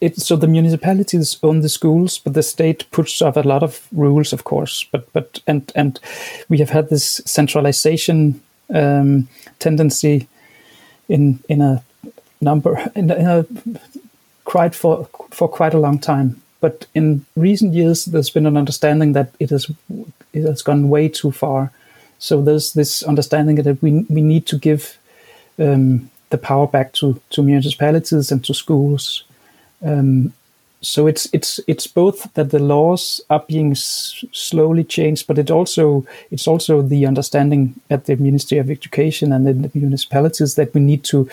[0.00, 3.86] it, so the municipalities own the schools, but the state puts up a lot of
[3.92, 4.86] rules, of course.
[4.92, 6.00] But but and and
[6.48, 8.40] we have had this centralization
[8.74, 10.28] um, tendency
[11.08, 11.82] in in a
[12.40, 13.46] number in, in a
[14.44, 16.42] quite for for quite a long time.
[16.60, 19.70] But in recent years, there's been an understanding that it has
[20.32, 21.70] it has gone way too far.
[22.18, 24.98] So there's this understanding that we we need to give
[25.58, 29.24] um, the power back to, to municipalities and to schools.
[29.84, 30.32] Um,
[30.82, 35.50] so it's it's it's both that the laws are being s- slowly changed, but it
[35.50, 40.74] also it's also the understanding at the Ministry of Education and in the municipalities that
[40.74, 41.28] we need to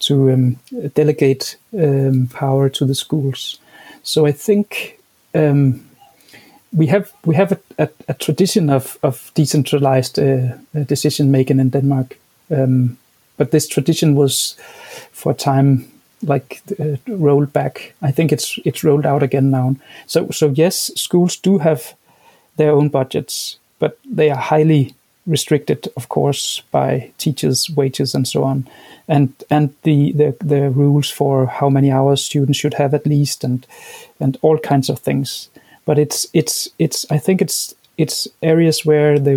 [0.00, 0.56] to um,
[0.94, 3.58] delegate um, power to the schools.
[4.02, 4.98] So I think
[5.34, 5.80] um,
[6.72, 10.56] we have we have a, a, a tradition of of decentralized uh,
[10.86, 12.16] decision making in Denmark.
[12.50, 12.96] Um,
[13.36, 14.56] but this tradition was
[15.12, 15.84] for a time
[16.22, 17.94] like uh, rolled back.
[18.02, 19.76] I think it's it's rolled out again now.
[20.06, 21.94] So so yes, schools do have
[22.56, 24.94] their own budgets, but they are highly
[25.28, 28.66] restricted, of course, by teachers' wages and so on,
[29.06, 33.44] and and the, the the rules for how many hours students should have at least,
[33.44, 33.66] and
[34.20, 35.48] and all kinds of things.
[35.84, 39.36] But it's it's it's I think it's it's areas where the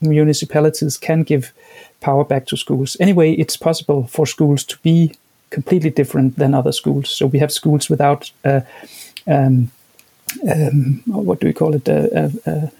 [0.00, 1.52] municipalities can give
[2.00, 2.96] power back to schools.
[3.00, 5.12] Anyway, it's possible for schools to be
[5.50, 7.10] completely different than other schools.
[7.10, 8.60] So we have schools without, uh,
[9.26, 9.70] um,
[10.48, 12.72] um, what do we call it, a, a, a,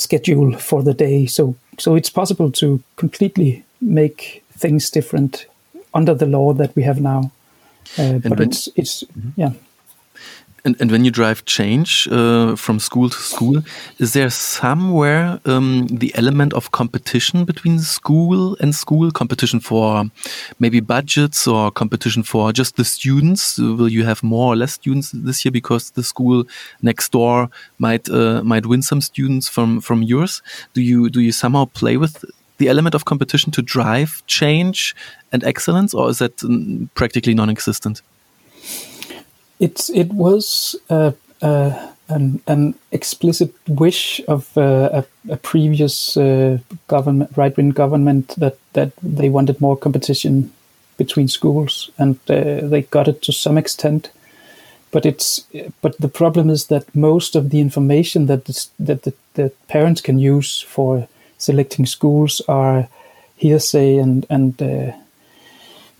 [0.00, 1.26] schedule for the day.
[1.26, 5.46] So so it's possible to completely make things different
[5.94, 7.30] under the law that we have now.
[7.98, 9.32] Uh, but when, it's it's mm -hmm.
[9.36, 9.52] yeah.
[10.64, 13.62] And, and when you drive change uh, from school to school,
[13.98, 19.10] is there somewhere um, the element of competition between school and school?
[19.10, 20.04] Competition for
[20.58, 23.58] maybe budgets or competition for just the students?
[23.58, 26.44] Will you have more or less students this year because the school
[26.82, 30.42] next door might uh, might win some students from from yours?
[30.74, 32.24] Do you do you somehow play with
[32.58, 34.94] the element of competition to drive change
[35.32, 38.02] and excellence, or is that mm, practically non-existent?
[39.60, 46.58] It it was uh, uh, an an explicit wish of uh, a, a, previous uh,
[46.88, 50.50] government right wing government that that they wanted more competition
[50.96, 54.10] between schools, and uh, they got it to some extent.
[54.90, 55.44] But it's
[55.82, 58.46] but the problem is that most of the information that
[58.78, 61.06] that the, the parents can use for
[61.38, 62.88] selecting schools are
[63.36, 64.92] hearsay and and uh,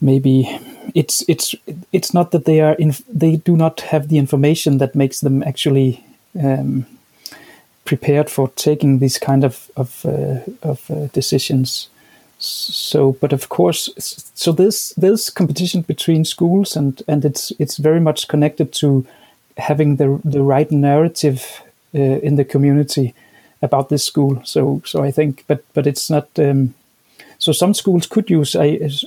[0.00, 0.58] maybe
[0.94, 1.54] it's it's
[1.92, 5.42] it's not that they are in, they do not have the information that makes them
[5.42, 6.04] actually
[6.42, 6.86] um,
[7.84, 11.88] prepared for taking these kind of of, uh, of uh, decisions.
[12.38, 13.90] So, but of course,
[14.34, 19.06] so this this competition between schools and and it's it's very much connected to
[19.56, 21.62] having the the right narrative
[21.94, 23.14] uh, in the community
[23.62, 24.40] about this school.
[24.44, 26.28] So so I think, but but it's not.
[26.38, 26.74] Um,
[27.40, 28.54] so some schools could use,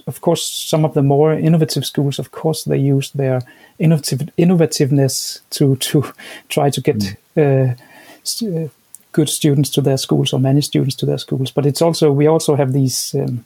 [0.07, 2.17] of course, some of the more innovative schools.
[2.17, 3.41] Of course, they use their
[3.77, 6.01] innovative innovativeness to to
[6.49, 7.15] try to get mm.
[7.37, 7.75] uh,
[8.23, 8.69] st- uh,
[9.11, 11.51] good students to their schools or many students to their schools.
[11.51, 13.15] But it's also we also have these.
[13.15, 13.45] Um,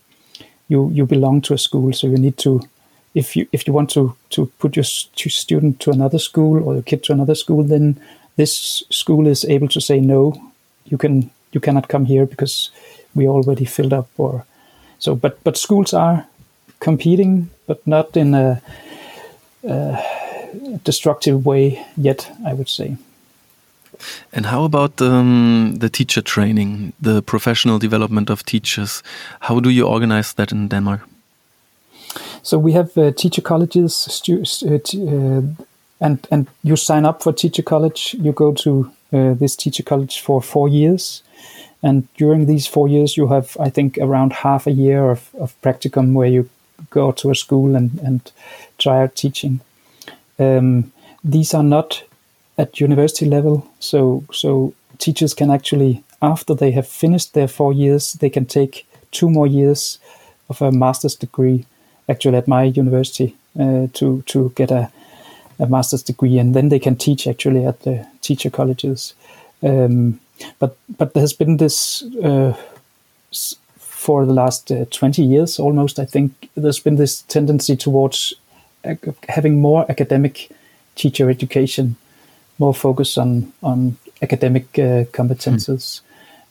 [0.69, 2.62] you you belong to a school, so you need to.
[3.13, 6.84] If you if you want to to put your student to another school or your
[6.84, 8.00] kid to another school, then
[8.38, 10.34] this school is able to say no.
[10.86, 12.71] You can you cannot come here because
[13.15, 14.45] we already filled up or
[15.00, 16.26] so, but but schools are
[16.80, 18.62] competing, but not in a,
[19.64, 19.98] a
[20.84, 22.32] destructive way yet.
[22.46, 22.98] I would say.
[24.32, 29.04] And how about um, the teacher training, the professional development of teachers?
[29.40, 31.02] How do you organize that in Denmark?
[32.44, 35.42] So we have uh, teacher colleges, uh, uh,
[36.00, 38.16] and and you sign up for teacher college.
[38.20, 41.24] You go to uh, this teacher college for four years,
[41.88, 45.56] and during these four years, you have, I think, around half a year of, of
[45.62, 46.50] practicum where you
[46.89, 48.30] go to a school and, and
[48.78, 49.62] try out teaching.
[50.38, 50.91] Um,
[51.23, 52.04] these are not
[52.58, 58.13] at university level, so so teachers can actually, after they have finished their four years,
[58.13, 60.00] they can take two more years
[60.50, 61.65] of a master's degree.
[62.10, 64.91] Actually, at my university, uh, to to get a,
[65.58, 69.13] a master's degree, and then they can teach actually at the teacher colleges.
[69.63, 70.19] Um,
[70.60, 72.54] but but there has been this uh,
[73.78, 78.34] for the last uh, 20 years almost i think there's been this tendency towards
[79.28, 80.50] having more academic
[80.95, 81.95] teacher education
[82.60, 86.02] more focus on on academic uh, competences mm.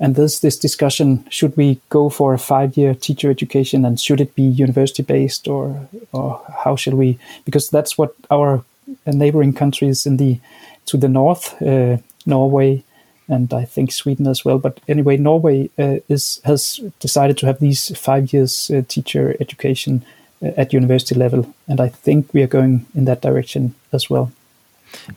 [0.01, 4.20] and there's this discussion should we go for a five year teacher education and should
[4.20, 8.62] it be university based or or how should we because that's what our
[9.07, 10.38] neighboring countries in the
[10.87, 12.83] to the north uh, norway
[13.29, 14.59] and I think Sweden as well.
[14.59, 20.05] But anyway, Norway uh, is has decided to have these five years uh, teacher education
[20.43, 24.31] uh, at university level, and I think we are going in that direction as well.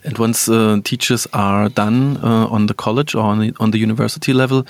[0.04, 3.78] And once uh, teachers are done uh, on the college or on the, on the
[3.78, 4.66] university level,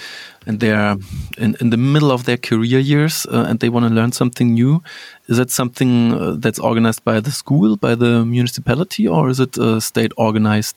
[0.45, 0.97] and they're
[1.37, 4.53] in, in the middle of their career years, uh, and they want to learn something
[4.53, 4.83] new,
[5.27, 10.11] is that something that's organized by the school, by the municipality, or is it state
[10.17, 10.75] organized?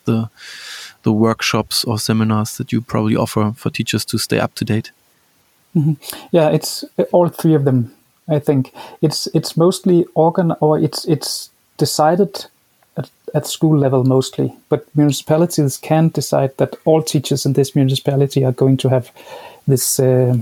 [1.02, 4.92] The workshops or seminars that you probably offer for teachers to stay up to date?
[5.74, 5.96] Mm -hmm.
[6.30, 7.92] Yeah, it's all three of them.
[8.28, 12.50] I think it's it's mostly organ or it's it's decided
[12.96, 18.44] at, at school level mostly, but municipalities can decide that all teachers in this municipality
[18.44, 19.10] are going to have
[19.66, 20.36] this uh,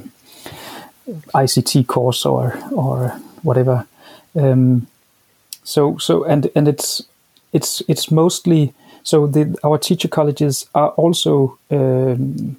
[1.34, 3.86] ICT course or or whatever.
[4.34, 4.86] Um,
[5.64, 7.02] so so and and it's
[7.52, 12.56] it's it's mostly so the, our teacher colleges are also um,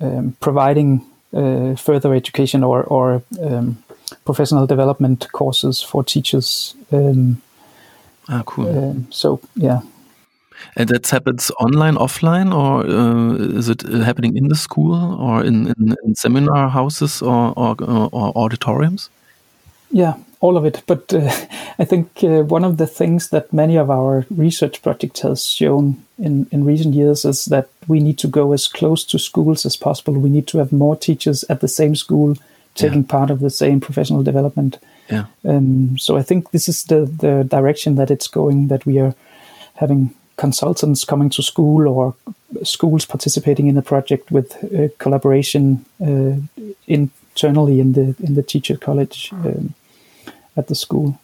[0.00, 3.82] um, providing uh, further education or, or um,
[4.24, 6.74] professional development courses for teachers.
[6.90, 7.40] Um,
[8.28, 8.68] ah, cool.
[8.68, 9.80] Um, so yeah.
[10.76, 15.68] And that happens online, offline, or uh, is it happening in the school or in,
[15.78, 19.10] in, in seminar houses or, or, or auditoriums?
[19.90, 20.82] Yeah, all of it.
[20.86, 21.30] But uh,
[21.78, 26.04] I think uh, one of the things that many of our research projects has shown
[26.18, 29.76] in, in recent years is that we need to go as close to schools as
[29.76, 30.12] possible.
[30.12, 32.36] We need to have more teachers at the same school
[32.74, 33.08] taking yeah.
[33.08, 34.78] part of the same professional development.
[35.10, 35.26] Yeah.
[35.44, 39.14] Um, so I think this is the, the direction that it's going, that we are
[39.74, 42.14] having consultants coming to school or
[42.62, 46.34] schools participating in the project with uh, collaboration uh,
[46.86, 49.30] internally in the in the teacher college.
[49.32, 49.74] Um,
[50.56, 51.18] at the school.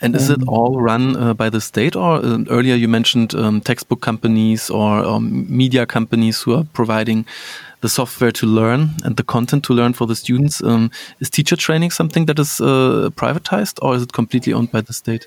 [0.00, 3.34] And is um, it all run uh, by the state, or uh, earlier you mentioned
[3.34, 7.24] um, textbook companies or um, media companies who are providing
[7.80, 10.62] the software to learn and the content to learn for the students?
[10.62, 14.82] Um, is teacher training something that is uh, privatized, or is it completely owned by
[14.82, 15.26] the state?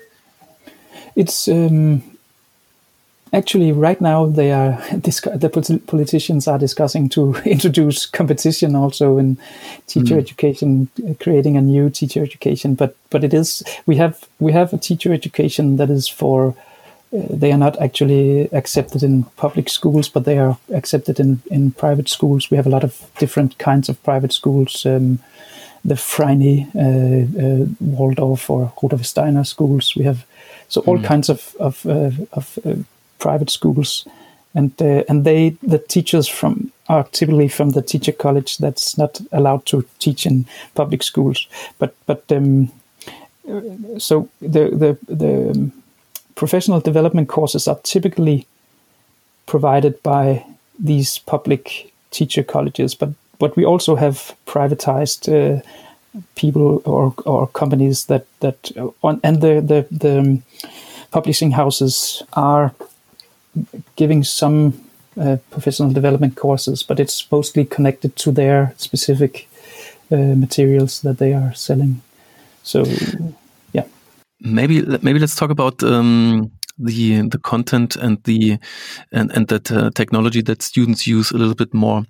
[1.16, 2.02] It's um,
[3.34, 9.36] actually right now they are the politicians are discussing to introduce competition also in
[9.86, 10.18] teacher mm.
[10.18, 10.88] education
[11.20, 15.12] creating a new teacher education but but it is we have we have a teacher
[15.12, 16.54] education that is for
[17.12, 21.70] uh, they are not actually accepted in public schools but they are accepted in in
[21.72, 25.18] private schools we have a lot of different kinds of private schools um,
[25.86, 26.80] the Freie, uh,
[27.44, 29.94] uh, Waldorf, or Rudolf Steiner schools.
[29.94, 30.24] We have
[30.68, 31.04] so all mm.
[31.04, 32.76] kinds of of, uh, of uh,
[33.24, 34.06] private schools,
[34.54, 39.20] and uh, and they the teachers from are typically from the teacher college that's not
[39.30, 40.44] allowed to teach in
[40.74, 41.48] public schools.
[41.78, 42.68] But but um,
[43.98, 45.70] so the the the
[46.34, 48.46] professional development courses are typically
[49.46, 50.44] provided by
[50.86, 53.08] these public teacher colleges, but
[53.38, 55.60] but we also have privatized uh,
[56.34, 60.42] people or or companies that that uh, on and the the the
[61.10, 62.70] publishing houses are
[63.96, 64.72] giving some
[65.20, 69.48] uh, professional development courses, but it's mostly connected to their specific
[70.10, 72.02] uh, materials that they are selling.
[72.62, 72.84] So,
[73.72, 73.84] yeah.
[74.40, 78.58] Maybe maybe let's talk about um, the the content and the
[79.12, 82.02] and and that uh, technology that students use a little bit more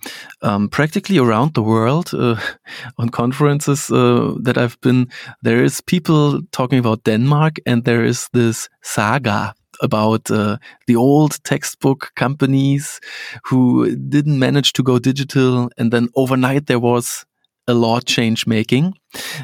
[0.43, 2.37] um, practically around the world uh,
[2.99, 5.09] on conferences uh, that I've been
[5.43, 11.43] there is people talking about Denmark and there is this saga about uh, the old
[11.45, 13.01] textbook companies
[13.45, 17.25] who didn't manage to go digital and then overnight there was
[17.67, 18.95] a law change making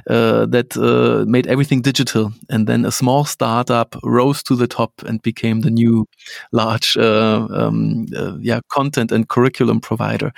[0.08, 2.32] uh, that uh, made everything digital.
[2.48, 6.06] And then a small startup rose to the top and became the new
[6.52, 10.32] large, uh, um, uh, yeah, content and curriculum provider.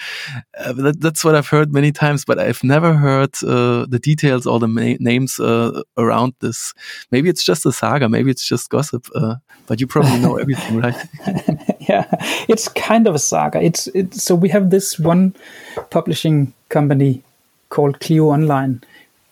[0.58, 4.46] Uh, that, that's what I've heard many times, but I've never heard uh, the details
[4.46, 4.68] or the
[5.00, 6.74] names around this.
[7.10, 8.08] Maybe it's just a saga.
[8.08, 9.06] Maybe it's just gossip.
[9.66, 10.96] but you probably know everything, right?
[11.80, 12.06] yeah,
[12.48, 13.62] it's kind of a saga.
[13.62, 15.34] It's, it's so we have this one
[15.90, 17.22] publishing company
[17.72, 18.80] called Clio Online,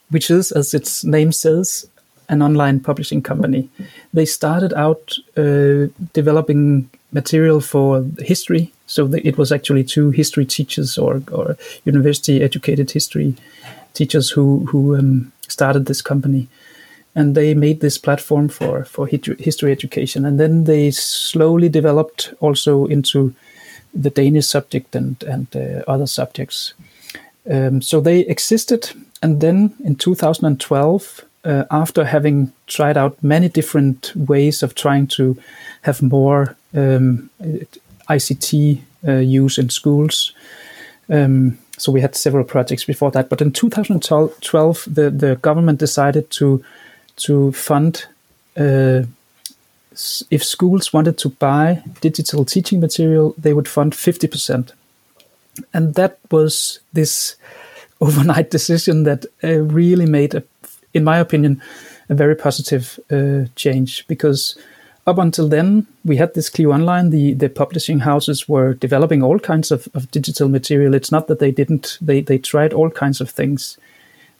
[0.08, 1.86] which is, as its name says,
[2.30, 3.68] an online publishing company.
[4.14, 5.02] They started out
[5.36, 8.72] uh, developing material for history.
[8.86, 13.34] So the, it was actually two history teachers or, or university educated history
[13.92, 16.48] teachers who, who um, started this company.
[17.14, 20.24] And they made this platform for, for history education.
[20.24, 23.34] And then they slowly developed also into
[23.92, 26.74] the Danish subject and, and uh, other subjects.
[27.50, 28.90] Um, so they existed,
[29.22, 35.36] and then in 2012, uh, after having tried out many different ways of trying to
[35.82, 37.30] have more um,
[38.08, 40.32] ICT uh, use in schools,
[41.08, 43.28] um, so we had several projects before that.
[43.28, 46.62] But in 2012, the, the government decided to
[47.16, 48.06] to fund.
[48.56, 49.02] Uh,
[50.30, 54.72] if schools wanted to buy digital teaching material, they would fund 50%
[55.72, 57.36] and that was this
[58.00, 60.42] overnight decision that uh, really made, a,
[60.94, 61.62] in my opinion,
[62.08, 64.56] a very positive uh, change because
[65.06, 67.10] up until then we had this Clio Online.
[67.10, 70.94] The the publishing houses were developing all kinds of, of digital material.
[70.94, 73.78] It's not that they didn't; they they tried all kinds of things,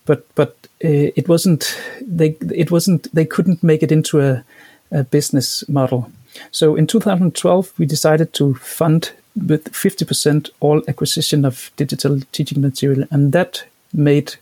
[0.04, 0.50] but but
[0.84, 4.44] uh, it wasn't they it wasn't they couldn't make it into a,
[4.90, 6.10] a business model.
[6.50, 13.06] So in 2012 we decided to fund with 50% all acquisition of digital teaching material.
[13.10, 14.34] And that made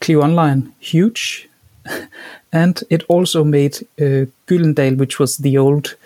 [0.00, 1.48] Clio Online huge.
[2.52, 5.96] and it also made uh, Gyldendal, which was the old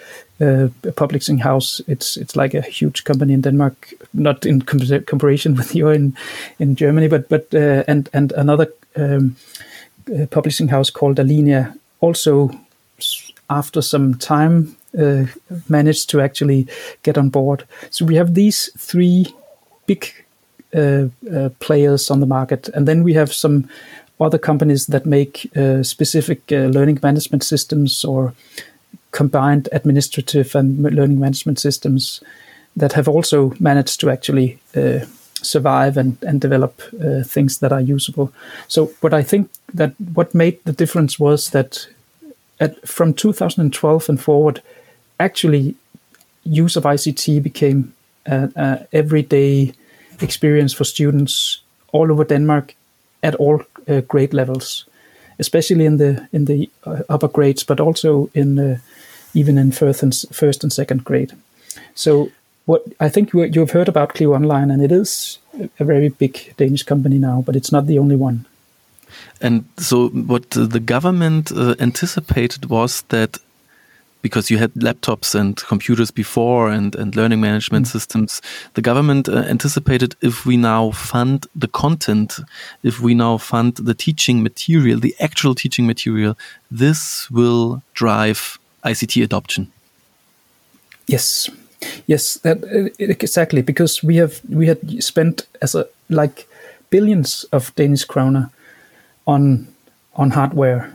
[0.41, 1.81] uh, publishing house.
[1.87, 6.17] It's it's like a huge company in Denmark, not in com- comparison with you in
[6.59, 9.37] in Germany, but but uh, and and another um,
[10.09, 12.51] uh, publishing house called Alinea also
[13.49, 15.25] after some time uh,
[15.69, 16.67] managed to actually
[17.03, 17.65] get on board.
[17.91, 19.27] So we have these three
[19.87, 20.13] big
[20.75, 23.69] uh, uh, players on the market, and then we have some
[24.21, 28.33] other companies that make uh, specific uh, learning management systems or
[29.11, 32.23] combined administrative and learning management systems
[32.77, 35.01] that have also managed to actually uh,
[35.43, 36.81] survive and, and develop
[37.27, 38.33] things that are usable.
[38.69, 41.87] So what I think that what made the difference was that
[42.61, 44.63] at, from 2012 and forward,
[45.23, 45.75] actually
[46.45, 47.93] use of ICT became
[48.27, 49.73] an everyday
[50.21, 51.63] experience for students
[51.93, 52.75] all over Denmark
[53.23, 54.85] at all uh, grade levels,
[55.39, 58.79] especially in the in the uh, upper grades, but also in uh,
[59.35, 61.33] even in first and first and second grade.
[61.95, 62.31] So
[62.67, 65.39] what I think you, you've heard about Clio Online, and it is
[65.79, 68.47] a very big Danish company now, but it's not the only one.
[69.41, 73.39] And so, what the government uh, anticipated was that
[74.23, 77.91] because you had laptops and computers before and, and learning management mm.
[77.91, 78.41] systems.
[78.75, 82.39] The government uh, anticipated if we now fund the content,
[82.83, 86.39] if we now fund the teaching material, the actual teaching material,
[86.71, 89.71] this will drive ICT adoption.
[91.07, 91.51] Yes,
[92.07, 96.49] yes, that uh, exactly because we have we had spent as a like
[96.91, 98.51] billions of Danish kroner
[99.27, 99.67] on
[100.15, 100.93] on hardware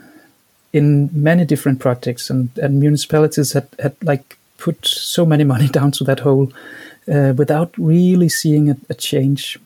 [0.74, 5.92] in many different projects, and, and municipalities had, had like put so many money down
[5.92, 6.52] to that hole
[7.12, 9.60] uh, without really seeing a, a, change.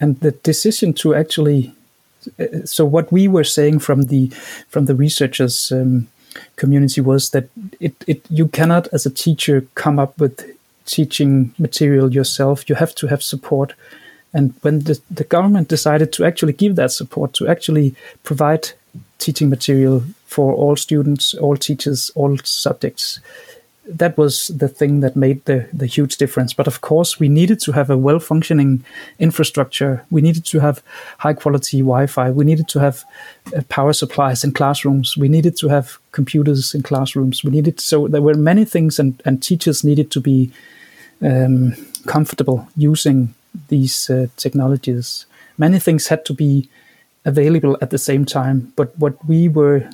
[0.00, 1.74] And the decision to actually,
[2.38, 4.28] uh, so what we were saying from the
[4.68, 6.08] from the researchers um,
[6.56, 7.48] community was that
[7.80, 10.44] it, it you cannot as a teacher come up with
[10.86, 12.68] teaching material yourself.
[12.68, 13.74] You have to have support.
[14.32, 18.70] And when the, the government decided to actually give that support, to actually provide
[19.18, 23.20] teaching material for all students, all teachers, all subjects.
[23.86, 26.52] That was the thing that made the, the huge difference.
[26.52, 28.84] But of course, we needed to have a well functioning
[29.18, 30.04] infrastructure.
[30.10, 30.82] We needed to have
[31.18, 32.30] high quality Wi Fi.
[32.30, 33.04] We needed to have
[33.56, 35.16] uh, power supplies in classrooms.
[35.16, 37.42] We needed to have computers in classrooms.
[37.42, 40.52] We needed, so there were many things, and, and teachers needed to be
[41.22, 41.74] um,
[42.06, 43.34] comfortable using
[43.68, 45.26] these uh, technologies.
[45.58, 46.68] Many things had to be
[47.24, 48.72] available at the same time.
[48.76, 49.88] But what we were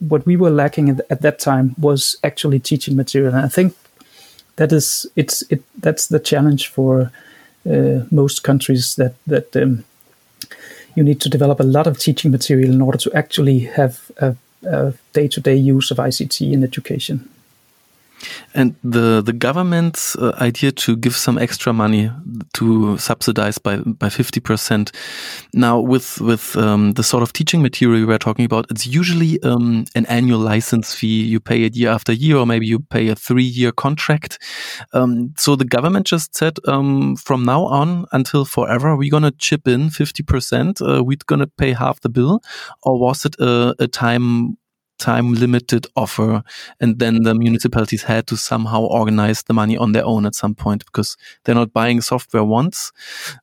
[0.00, 3.34] what we were lacking at, that time was actually teaching material.
[3.34, 3.74] And I think
[4.56, 7.10] that is it's it that's the challenge for
[7.68, 9.84] uh, most countries that that um,
[10.94, 14.36] you need to develop a lot of teaching material in order to actually have a
[15.12, 17.28] day to day use of ICT in education.
[18.54, 22.10] And the the government's uh, idea to give some extra money
[22.54, 24.92] to subsidize by by fifty percent.
[25.52, 29.84] Now, with with um, the sort of teaching material we're talking about, it's usually um,
[29.94, 31.24] an annual license fee.
[31.24, 34.38] You pay it year after year, or maybe you pay a three year contract.
[34.92, 39.68] Um, so the government just said, um, from now on until forever, we're gonna chip
[39.68, 40.80] in fifty percent.
[40.80, 42.40] Uh, we're gonna pay half the bill,
[42.82, 44.56] or was it a, a time
[44.98, 46.42] time limited offer
[46.80, 50.54] and then the municipalities had to somehow organize the money on their own at some
[50.54, 52.92] point because they're not buying software once.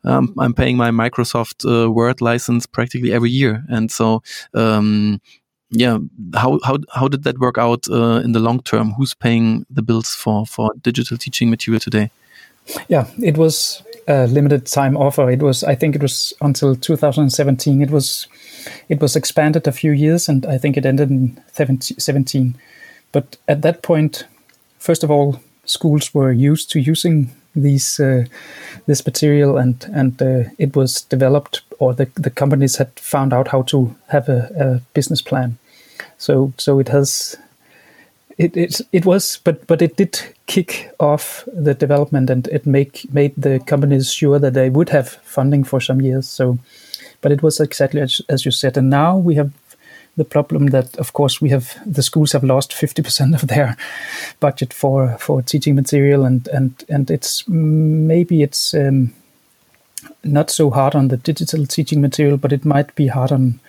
[0.04, 3.64] Um, i'm paying my microsoft uh, word license practically every year.
[3.70, 4.24] And so
[4.54, 5.22] um,
[5.70, 5.98] yeah
[6.36, 8.92] how, how how did that work out uh, in the long term?
[8.92, 12.12] Who's paying the bills for for digital teaching material today?
[12.88, 17.82] Yeah it was a limited time offer it was i think it was until 2017
[17.82, 18.28] it was
[18.90, 22.56] it was expanded a few years, and I think it ended in 17.
[23.12, 24.26] But at that point,
[24.80, 28.26] first of all, schools were used to using these uh,
[28.88, 33.50] this material, and and uh, it was developed, or the the companies had found out
[33.50, 35.58] how to have a, a business plan.
[36.18, 37.38] So so it has
[38.38, 43.12] it, it it was but but it did kick off the development and it make
[43.14, 46.58] made the companies sure that they would have funding for some years so
[47.24, 48.78] but it was exactly as, as you said.
[48.78, 49.52] And now we have
[50.16, 53.76] the problem that, of course, we have the schools have lost 50% of their
[54.40, 59.14] budget for, for teaching material, and, and, and it's maybe it's um,
[60.24, 63.60] not so hard on the digital teaching material, but it might be hard on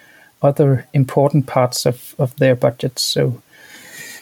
[0.43, 2.99] other important parts of, of their budget.
[2.99, 3.41] So,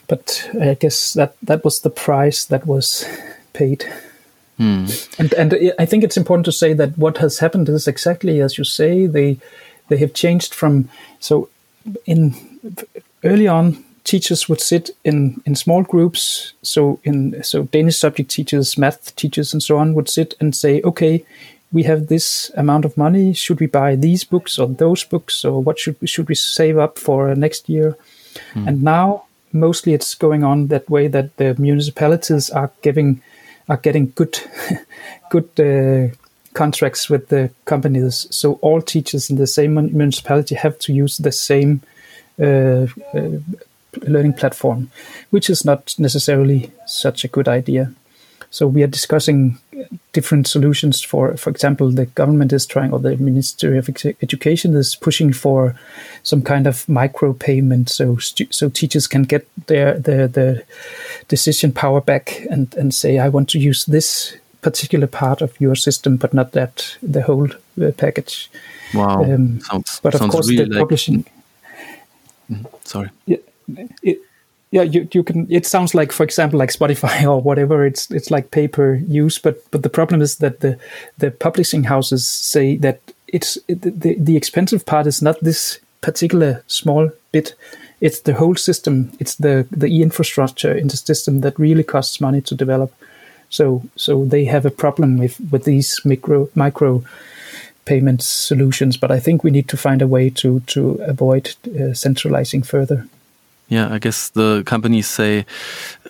[0.09, 3.07] but I guess that that was the price that was
[3.53, 3.85] paid.
[4.57, 4.87] Hmm.
[5.19, 8.59] And and I think it's important to say that what has happened is exactly as
[8.59, 9.07] you say.
[9.07, 9.39] They
[9.89, 10.89] they have changed from
[11.21, 11.49] so
[12.05, 12.35] in
[13.23, 16.53] early on teachers would sit in in small groups.
[16.63, 20.83] So in so Danish subject teachers, math teachers, and so on would sit and say,
[20.83, 21.25] okay.
[21.75, 23.33] We have this amount of money.
[23.33, 26.77] Should we buy these books or those books, or what should we, should we save
[26.77, 27.97] up for next year?
[28.53, 28.69] Hmm.
[28.69, 33.23] And now, mostly, it's going on that way that the municipalities are giving
[33.69, 34.39] are getting good
[35.31, 36.15] good uh,
[36.55, 38.27] contracts with the companies.
[38.31, 41.83] So all teachers in the same municipality have to use the same
[42.41, 43.39] uh, uh,
[44.03, 44.91] learning platform,
[45.31, 47.93] which is not necessarily such a good idea.
[48.53, 49.59] So we are discussing
[50.13, 54.95] different solutions for, for example, the government is trying, or the Ministry of Education is
[54.95, 55.75] pushing for
[56.23, 60.65] some kind of micro payment, so so teachers can get their their the
[61.29, 65.75] decision power back and and say, I want to use this particular part of your
[65.75, 67.49] system, but not that the whole
[67.81, 68.51] uh, package.
[68.95, 71.25] Wow, um, sounds, but of course, really the like, publishing.
[72.51, 72.67] Mm-hmm.
[72.85, 73.11] Sorry.
[73.25, 73.39] Yeah,
[74.03, 74.19] it,
[74.73, 78.31] yeah you, you can it sounds like for example like spotify or whatever it's it's
[78.31, 80.77] like pay per use but but the problem is that the
[81.19, 87.11] the publishing houses say that it's the the expensive part is not this particular small
[87.33, 87.55] bit.
[88.01, 89.13] It's the whole system.
[89.19, 92.93] It's the the infrastructure in the system that really costs money to develop.
[93.49, 97.03] So so they have a problem with with these micro micro
[97.85, 101.93] payment solutions but i think we need to find a way to to avoid uh,
[101.93, 103.09] centralizing further
[103.73, 105.47] Yeah, I guess the companies say,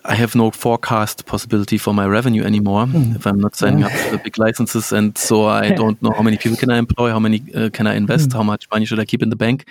[0.04, 3.14] I have no forecast possibility for my revenue anymore mm.
[3.14, 6.22] if I'm not signing up for the big licenses, and so I don't know how
[6.22, 8.32] many people can I employ, how many uh, can I invest, mm.
[8.32, 9.68] how much money should I keep in the bank,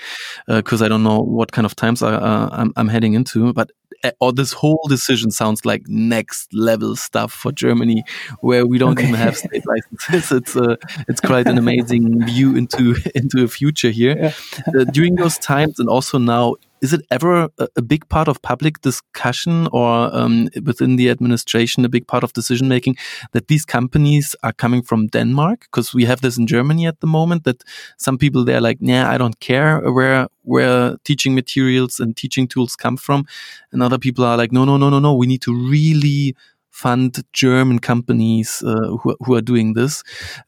[0.48, 3.52] because uh, I don't know what kind of times I, uh, I'm, I'm heading into.
[3.52, 3.72] But
[4.06, 8.06] uh, or this whole decision sounds like next level stuff for Germany,
[8.39, 9.10] where we don't okay.
[9.10, 10.32] even have state licenses.
[10.32, 10.78] It's uh,
[11.10, 14.16] it's quite an amazing view into into a future here.
[14.18, 14.34] Yeah.
[14.82, 18.82] Uh, during those times, and also now is it ever a, big part of public
[18.82, 22.98] discussion or um, within the administration a big part of decision making
[23.34, 25.62] that these companies are coming from Denmark?
[25.62, 27.64] Because we have this in Germany at the moment that
[27.98, 32.76] some people they're like, yeah, I don't care where where teaching materials and teaching tools
[32.76, 33.26] come from,
[33.72, 36.36] and other people are like, no, no, no, no, no, we need to really
[36.72, 40.04] fund German companies uh, who, who are doing this.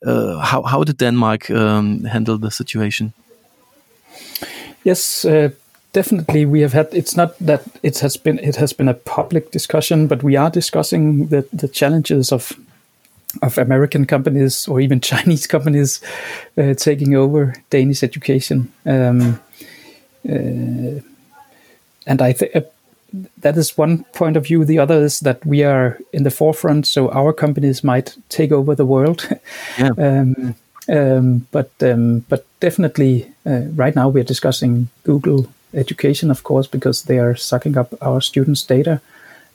[0.06, 3.14] Uh, how how did Denmark um, handle the situation?
[4.84, 5.50] Yes, uh,
[5.94, 9.52] definitely we have had it's not that it has been it has been a public
[9.52, 12.54] discussion but we are discussing the the challenges of
[13.41, 16.02] of American companies or even Chinese companies
[16.58, 18.72] uh, taking over Danish education.
[18.86, 19.39] Um,
[20.30, 21.02] uh,
[22.06, 22.62] and I think uh,
[23.39, 24.66] that is one point of view.
[24.66, 28.76] The other is that we are in the forefront so our companies might take over
[28.76, 29.28] the world.
[29.80, 29.89] Yeah.
[29.98, 30.56] um,
[30.89, 37.04] um, but um, but definitely uh, right now we're discussing Google education, of course, because
[37.04, 39.02] they are sucking up our students' data.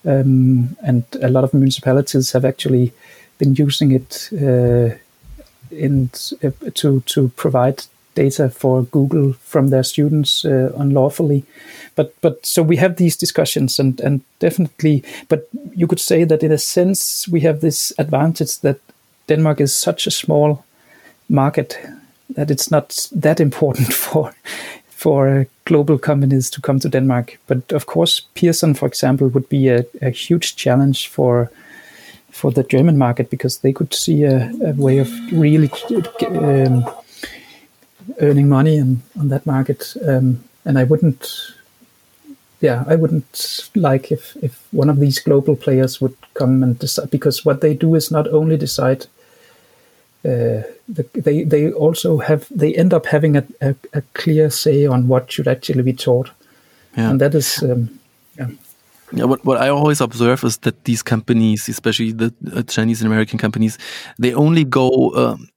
[0.04, 2.92] Um, and a lot of municipalities have actually
[3.38, 4.96] been using it uh,
[5.70, 6.10] in
[6.42, 11.44] uh, to to provide data for Google from their students uh, unlawfully.
[11.94, 15.02] But but so we have these discussions and and definitely.
[15.28, 18.78] But you could say that in a sense we have this advantage that
[19.28, 20.64] Denmark is such a small
[21.28, 21.78] market
[22.34, 24.34] that it's not that important for
[24.98, 27.38] for uh, global companies to come to Denmark.
[27.46, 31.50] But of course, Pearson, for example, would be a, a huge challenge for
[32.30, 35.70] for the German market because they could see a, a way of really
[36.26, 36.84] um,
[38.20, 39.96] earning money on, on that market.
[40.06, 41.54] Um, and I wouldn't,
[42.60, 47.10] yeah, I wouldn't like if, if one of these global players would come and decide
[47.10, 49.06] because what they do is not only decide
[50.24, 54.84] uh, the, they they also have they end up having a, a, a, clear say
[54.86, 56.30] on what should actually be taught,
[56.96, 57.10] yeah.
[57.10, 57.88] and that is um,
[58.36, 58.48] yeah.
[59.10, 63.10] Yeah, what, what I always observe is that these companies, especially the uh, Chinese and
[63.10, 63.78] American companies,
[64.18, 65.48] they only go um,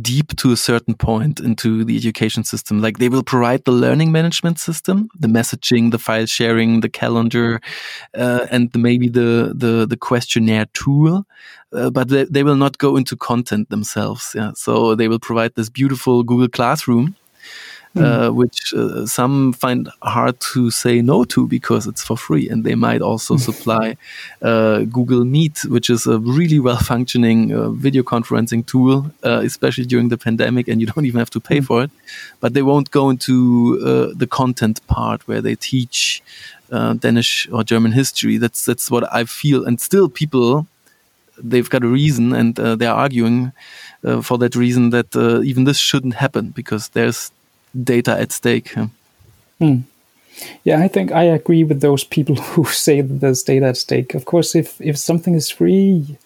[0.00, 2.80] deep to a certain point into the education system.
[2.80, 7.60] Like they will provide the learning management system, the messaging, the file sharing, the calendar,
[8.16, 11.26] uh, and the, maybe the, the, the questionnaire tool.
[11.72, 14.32] Uh, but they, they will not go into content themselves.
[14.34, 14.52] Yeah.
[14.54, 17.16] So they will provide this beautiful Google Classroom
[17.96, 18.36] uh, hmm.
[18.36, 22.48] which uh, some find hard to say no to because it's for free.
[22.48, 23.40] And they might also hmm.
[23.40, 23.96] supply
[24.42, 29.86] uh, Google Meet, which is a really well functioning uh, video conferencing tool, uh, especially
[29.86, 31.66] during the pandemic, and you don't even have to pay mm.
[31.66, 31.90] for it.
[32.40, 36.22] But they won't go into the content part where they teach
[36.70, 38.38] Danish or German history.
[38.38, 39.64] That's that's what I feel.
[39.64, 40.66] And still, people
[41.38, 43.52] they've got a reason and uh, they're arguing
[44.04, 47.32] uh, for that reason that uh, even this shouldn't happen because there's
[47.82, 48.74] data at stake.
[49.58, 49.80] Hmm.
[50.64, 54.14] Yeah, I think I agree with those people who say that there's data at stake.
[54.14, 56.16] Of course, if if something is free,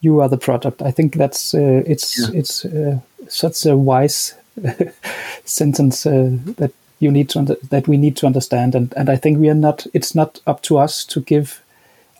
[0.00, 0.82] you are the product.
[0.82, 2.38] I think that's uh, it's yeah.
[2.38, 4.34] it's uh, such a wise
[5.44, 8.74] sentence uh, that you need to under- that we need to understand.
[8.74, 9.86] And and I think we are not.
[9.92, 11.62] It's not up to us to give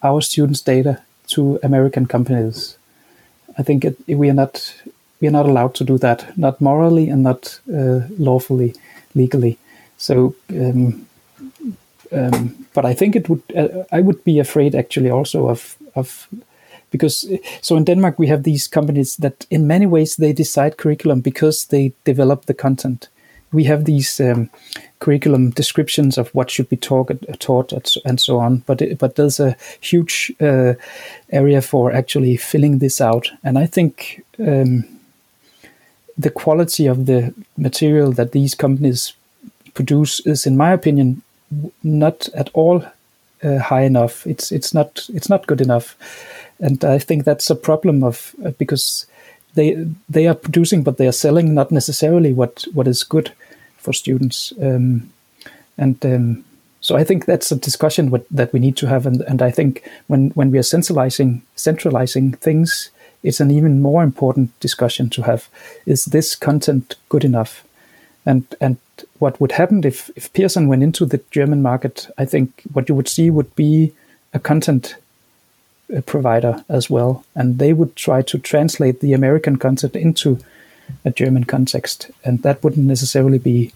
[0.02, 2.76] our students data to American companies.
[3.58, 4.74] I think it, we are not
[5.20, 8.74] we are not allowed to do that, not morally and not uh, lawfully,
[9.14, 9.58] legally.
[9.98, 11.06] So, um,
[12.12, 13.42] um, but I think it would.
[13.54, 16.28] Uh, I would be afraid actually also of of
[16.90, 17.28] because
[17.60, 21.66] so in Denmark we have these companies that in many ways they decide curriculum because
[21.66, 23.08] they develop the content.
[23.52, 24.48] We have these um,
[25.00, 27.10] curriculum descriptions of what should be taught,
[27.40, 27.72] taught
[28.04, 28.62] and so on.
[28.66, 30.74] But it, but there's a huge uh,
[31.32, 34.99] area for actually filling this out, and I think um,
[36.18, 39.14] the quality of the material that these companies
[39.74, 41.22] produce is, in my opinion,
[41.82, 42.84] not at all
[43.42, 44.26] uh, high enough.
[44.26, 45.96] It's it's not it's not good enough,
[46.58, 49.06] and I think that's a problem of uh, because
[49.54, 53.32] they they are producing, but they are selling not necessarily what what is good
[53.78, 55.10] for students, um,
[55.78, 56.44] and um,
[56.80, 59.50] so I think that's a discussion what, that we need to have, and and I
[59.50, 62.90] think when when we are centralizing centralizing things
[63.22, 65.48] it's an even more important discussion to have.
[65.86, 67.64] Is this content good enough?
[68.26, 68.76] And and
[69.18, 72.08] what would happen if if Pearson went into the German market.
[72.18, 73.92] I think what you would see would be
[74.32, 74.96] a content
[75.94, 80.38] uh, provider as well, and they would try to translate the American content into
[81.04, 83.72] a German context, and that wouldn't necessarily be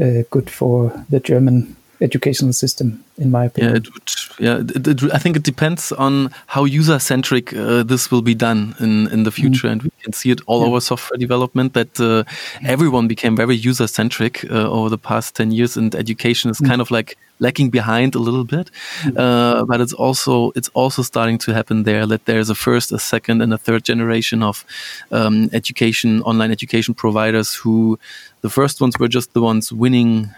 [0.00, 3.72] uh, good for the German educational system, in my opinion.
[3.72, 4.58] Yeah, it would, yeah.
[4.58, 8.74] It, it, I think it depends on how user centric uh, this will be done
[8.80, 9.40] in in the mm.
[9.40, 9.72] future, mm.
[9.72, 10.66] and we can see it all yeah.
[10.66, 12.24] over software development that uh,
[12.64, 16.68] everyone became very user centric uh, over the past ten years, and education is mm.
[16.68, 18.70] kind of like lagging behind a little bit.
[19.02, 19.18] Mm.
[19.18, 22.98] Uh, but it's also it's also starting to happen there that there's a first, a
[22.98, 24.64] second, and a third generation of
[25.10, 27.98] um, education online education providers who
[28.40, 30.30] the first ones were just the ones winning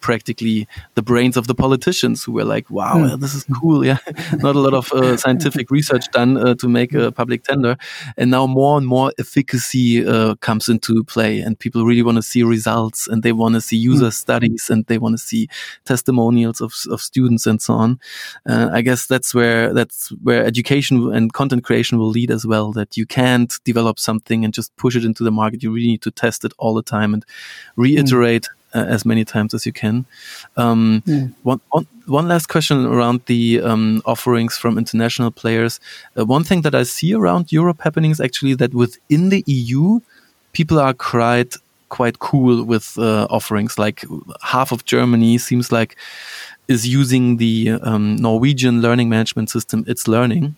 [0.00, 3.20] practically the brains of the politicians who were like, wow, mm.
[3.20, 3.84] this is cool.
[3.84, 3.98] Yeah.
[4.38, 7.76] Not a lot of uh, scientific research done uh, to make a public tender.
[8.16, 12.22] And now more and more efficacy uh, comes into play and people really want to
[12.22, 14.12] see results and they want to see user mm.
[14.12, 15.48] studies and they want to see
[15.84, 18.00] testimonials of, of students and so on.
[18.46, 22.72] Uh, I guess that's where, that's where education and content creation will lead as well,
[22.72, 25.62] that you can't develop something and just push it into the market.
[25.62, 27.24] You really need to test it all the time and
[27.76, 30.04] reiterate mm uh, as many times as you can.
[30.56, 31.28] Um, yeah.
[31.42, 35.80] one, one, one last question around the um, offerings from international players.
[36.18, 40.00] Uh, one thing that I see around Europe happening is actually that within the EU,
[40.52, 41.56] people are quite
[41.88, 43.78] quite cool with uh, offerings.
[43.78, 44.04] Like
[44.42, 45.96] half of Germany seems like
[46.68, 49.84] is using the um, Norwegian learning management system.
[49.84, 50.54] itslearning.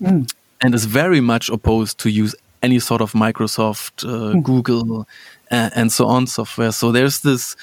[0.00, 0.32] Mm.
[0.64, 4.42] And is very much opposed to use any sort of Microsoft, uh, mm.
[4.42, 5.06] Google,
[5.50, 6.72] and so on software.
[6.72, 7.56] So there's this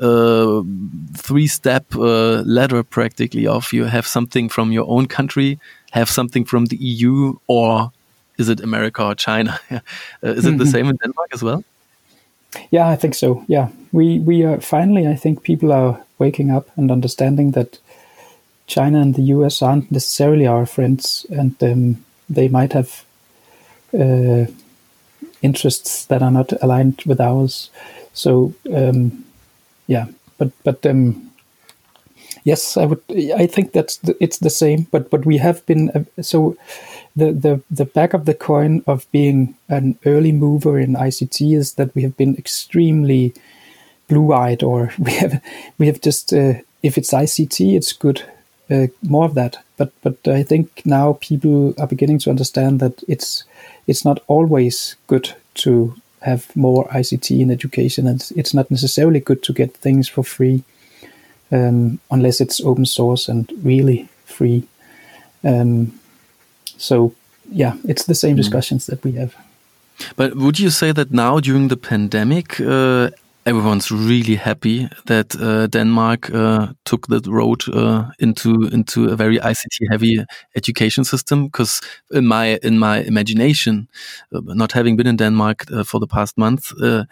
[0.00, 0.62] uh,
[1.16, 5.58] three step uh, ladder practically of you have something from your own country,
[5.92, 7.92] have something from the EU, or
[8.38, 9.60] is it America or China?
[9.70, 9.80] uh,
[10.22, 10.42] is it mm -hmm.
[10.42, 10.70] the mm-hmm.
[10.70, 11.62] same in Denmark as well?
[12.70, 13.44] Yeah, I think so.
[13.46, 15.12] Yeah, we we are finally.
[15.12, 17.80] I think people are waking up and understanding that
[18.66, 21.96] China and the US aren't necessarily our friends, and um,
[22.34, 23.03] they might have
[23.94, 24.46] uh,
[25.42, 27.70] interests that are not aligned with ours.
[28.12, 29.24] So um,
[29.86, 30.06] yeah,
[30.38, 31.30] but but um,
[32.44, 33.02] yes, I would.
[33.36, 34.86] I think that's the, it's the same.
[34.90, 36.56] But but we have been uh, so
[37.16, 41.74] the the the back of the coin of being an early mover in ICT is
[41.74, 43.34] that we have been extremely
[44.08, 45.42] blue-eyed, or we have
[45.78, 48.22] we have just uh, if it's ICT, it's good.
[48.70, 53.02] Uh, more of that, but but I think now people are beginning to understand that
[53.08, 53.44] it's
[53.86, 59.42] it's not always good to have more ICT in education, and it's not necessarily good
[59.42, 60.64] to get things for free
[61.52, 64.64] um, unless it's open source and really free.
[65.44, 65.98] Um,
[66.76, 67.14] so,
[67.50, 68.38] yeah, it's the same mm.
[68.38, 69.36] discussions that we have.
[70.16, 73.10] But would you say that now during the pandemic, uh,
[73.46, 79.38] everyone's really happy that uh, Denmark uh, took the road uh, into into a very
[79.38, 80.24] ICT heavy
[80.56, 81.46] education system.
[81.46, 81.80] Because
[82.10, 83.88] in my in my imagination,
[84.32, 87.04] uh, not having been in Denmark uh, for the past month, uh,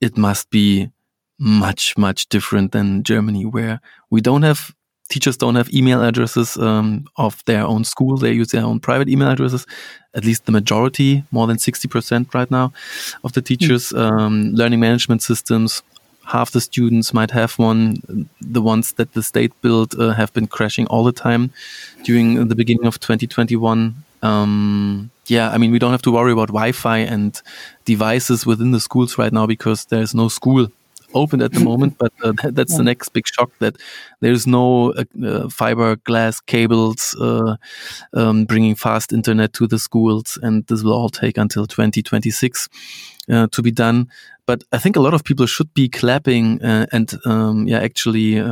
[0.00, 0.90] it must be
[1.38, 3.80] much much different than Germany, where
[4.10, 4.74] we don't have
[5.14, 8.16] teachers don't have email addresses um, of their own school.
[8.16, 9.64] They use their own private email addresses.
[10.18, 12.72] At least the majority, more than 60% right now,
[13.22, 13.84] of the teachers.
[13.90, 13.98] Mm.
[14.04, 15.82] Um, learning management systems,
[16.34, 17.82] half the students might have one.
[18.40, 21.52] The ones that the state built uh, have been crashing all the time
[22.02, 23.94] during the beginning of 2021.
[24.22, 27.40] Um, yeah, I mean, we don't have to worry about Wi Fi and
[27.84, 30.68] devices within the schools right now because there's no school
[31.14, 32.78] opened at the moment, but uh, that, that's yeah.
[32.78, 33.76] the next big shock that
[34.20, 37.56] there's no uh, uh, fiberglass cables uh,
[38.12, 42.68] um, bringing fast internet to the schools, and this will all take until 2026
[43.30, 44.08] uh, to be done.
[44.46, 48.42] But I think a lot of people should be clapping uh, and um, yeah, actually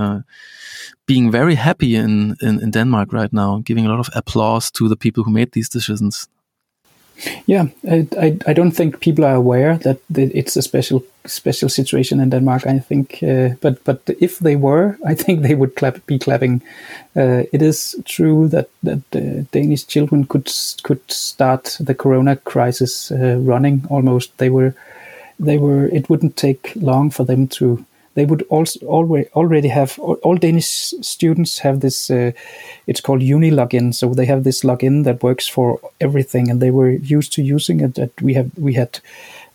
[1.07, 4.89] being very happy in, in, in Denmark right now, giving a lot of applause to
[4.89, 6.29] the people who made these decisions.
[7.47, 12.21] Yeah, I, I, I, don't think people are aware that it's a special special situation
[12.21, 12.67] in Denmark.
[12.67, 16.63] I think, uh, but but if they were, I think they would clap, be clapping.
[17.17, 20.51] Uh, it is true that that uh, Danish children could
[20.83, 24.37] could start the Corona crisis uh, running almost.
[24.39, 24.75] They were
[25.39, 25.87] they were.
[25.87, 27.85] It wouldn't take long for them to
[28.15, 32.11] they would also already already have all Danish students have this.
[32.11, 32.33] Uh,
[32.87, 36.71] it's called Uni login, so they have this login that works for everything, and they
[36.71, 37.95] were used to using it.
[37.95, 39.01] That we have we had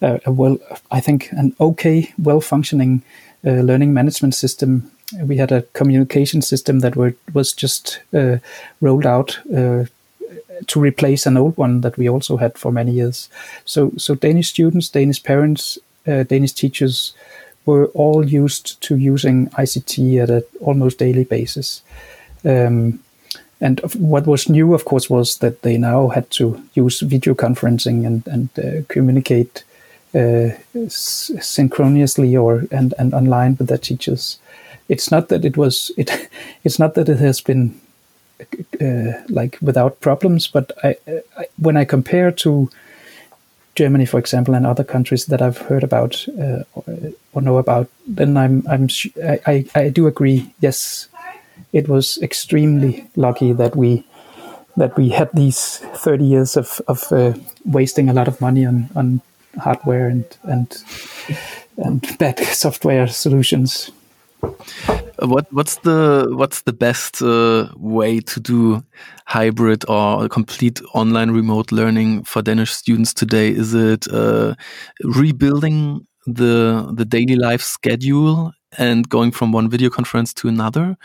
[0.02, 0.58] uh, a well,
[0.92, 3.04] I think, an okay, well functioning
[3.46, 4.92] uh, learning management system.
[5.24, 8.38] We had a communication system that were was just uh,
[8.82, 9.86] rolled out uh,
[10.68, 13.30] to replace an old one that we also had for many years.
[13.66, 15.78] So, so Danish students, Danish parents,
[16.08, 17.14] uh, Danish teachers
[17.68, 21.84] were all used to using ICT at an almost daily basis.
[22.44, 23.00] Um,
[23.60, 28.06] and what was new, of course, was that they now had to use video conferencing
[28.06, 29.64] and, and uh, communicate
[30.16, 30.50] uh,
[30.88, 34.40] synchronously or and, and online with their teachers.
[34.88, 36.30] It's not that it was it.
[36.64, 37.80] It's not that it has been
[38.80, 40.96] uh, like without problems, but I,
[41.38, 42.70] I, when I compare to
[43.78, 46.64] Germany, for example, and other countries that I've heard about uh,
[47.34, 48.90] or, know about, then I'm I'm
[49.46, 50.52] I, I do agree.
[50.60, 51.08] Yes,
[51.72, 54.04] it was extremely lucky that we
[54.78, 57.34] that we had these 30 years of, of uh,
[57.66, 59.22] wasting a lot of money on, on
[59.60, 60.84] hardware and and
[61.78, 63.92] and bad software solutions.
[65.20, 68.84] What what's the what's the best uh, way to do
[69.26, 73.50] hybrid or complete online remote learning for Danish students today?
[73.50, 74.54] Is it uh,
[75.04, 80.98] rebuilding the the daily life schedule and going from one video conference to another,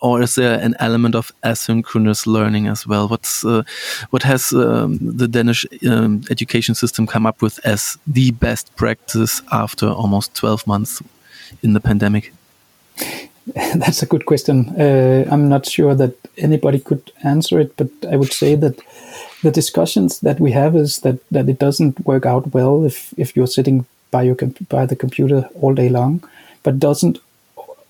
[0.00, 3.08] or is there an element of asynchronous learning as well?
[3.08, 3.62] What's uh,
[4.10, 9.42] what has um, the Danish um, education system come up with as the best practice
[9.50, 11.02] after almost twelve months
[11.62, 12.32] in the pandemic?
[13.54, 14.68] That's a good question.
[14.80, 18.80] Uh, I'm not sure that anybody could answer it, but I would say that
[19.42, 23.36] the discussions that we have is that, that it doesn't work out well if, if
[23.36, 24.36] you're sitting by your
[24.68, 26.22] by the computer all day long
[26.62, 27.18] but doesn't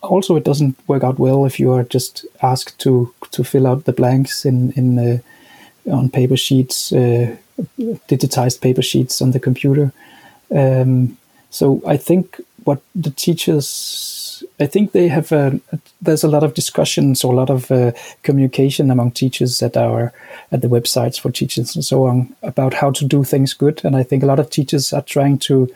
[0.00, 3.84] also it doesn't work out well if you are just asked to to fill out
[3.84, 5.18] the blanks in in uh,
[5.90, 7.36] on paper sheets, uh,
[8.08, 9.92] digitized paper sheets on the computer.
[10.54, 11.16] Um,
[11.50, 13.66] so I think what the teachers,
[14.58, 15.60] I think they have a,
[16.00, 17.92] there's a lot of discussions or a lot of uh,
[18.22, 20.12] communication among teachers at our
[20.50, 23.84] at the websites for teachers and so on about how to do things good.
[23.84, 25.68] And I think a lot of teachers are trying to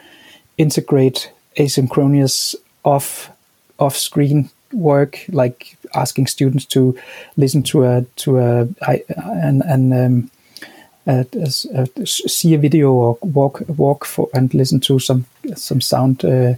[0.56, 2.54] integrate asynchronous
[2.84, 3.30] off
[3.78, 6.96] off screen work, like asking students to
[7.36, 8.68] listen to a to a
[9.16, 10.30] and and um,
[11.06, 11.24] uh,
[11.74, 16.54] uh, see a video or walk walk for and listen to some some sound uh,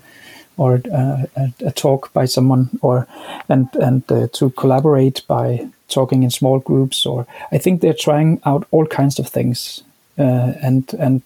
[0.57, 1.25] or uh,
[1.65, 3.07] a, talk by someone or
[3.49, 8.41] and and uh, to collaborate by talking in small groups or I think they're trying
[8.45, 9.83] out all kinds of things
[10.19, 11.23] uh, and and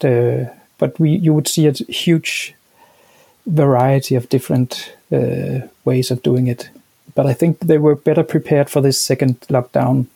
[0.78, 2.54] but we you would see a huge
[3.46, 6.70] variety of different uh, ways of doing it.
[7.14, 10.06] But I think they were better prepared for this second lockdown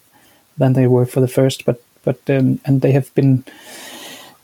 [0.59, 1.65] than they were for the first.
[1.65, 3.45] But but um, and they have been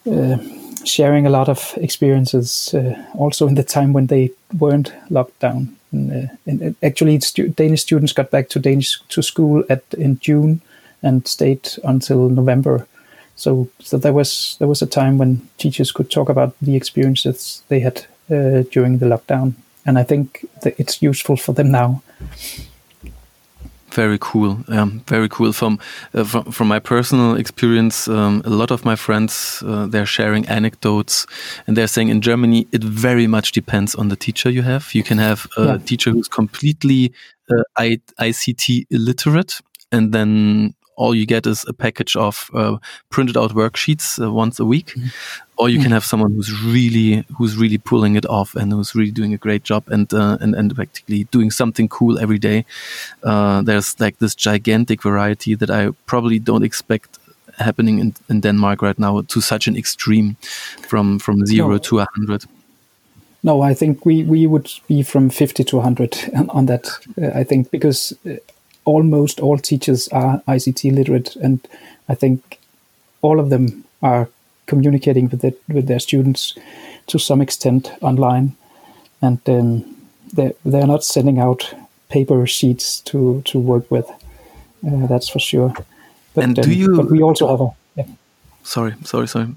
[0.06, 0.38] uh,
[0.86, 5.76] sharing a lot of experiences uh, also in the time when they weren't locked down.
[5.92, 10.18] And, uh, and actually, stu- Danish students got back to Danish to school at in
[10.18, 10.60] June
[11.02, 12.86] and stayed until November.
[13.36, 17.62] So so there was there was a time when teachers could talk about the experiences
[17.68, 22.02] they had uh, during the lockdown, and I think it's useful for them now.
[23.96, 24.58] Very cool.
[24.68, 25.54] Um, very cool.
[25.54, 25.78] From,
[26.12, 30.46] uh, from from my personal experience, um, a lot of my friends uh, they're sharing
[30.48, 31.26] anecdotes,
[31.66, 34.94] and they're saying in Germany it very much depends on the teacher you have.
[34.94, 35.78] You can have a yeah.
[35.78, 37.14] teacher who's completely
[37.50, 37.62] uh,
[38.20, 42.76] ICT illiterate, and then all you get is a package of uh,
[43.10, 45.10] printed out worksheets uh, once a week, mm -hmm.
[45.56, 49.12] or you can have someone who's really who's really pulling it off and who's really
[49.12, 52.64] doing a great job and uh, and and practically doing something cool every day.
[53.24, 57.08] Uh, there's like this gigantic variety that I probably don't expect
[57.58, 60.34] happening in, in Denmark right now to such an extreme,
[60.88, 61.78] from from zero no.
[61.78, 62.44] to a hundred.
[63.42, 66.16] No, I think we, we would be from 50 to 100
[66.48, 66.88] on that,
[67.20, 68.36] uh, I think, because uh,
[68.86, 71.60] almost all teachers are ICT literate, and
[72.08, 72.58] I think
[73.20, 74.28] all of them are
[74.66, 76.54] communicating with it, with their students
[77.08, 78.56] to some extent online,
[79.20, 79.84] and um,
[80.32, 81.74] they they're not sending out
[82.08, 84.08] paper sheets to to work with.
[84.86, 85.74] Uh, that's for sure.
[86.34, 86.96] But, and do um, you?
[86.96, 87.70] But we also have a.
[87.96, 88.06] Yeah.
[88.62, 89.48] Sorry, sorry, sorry.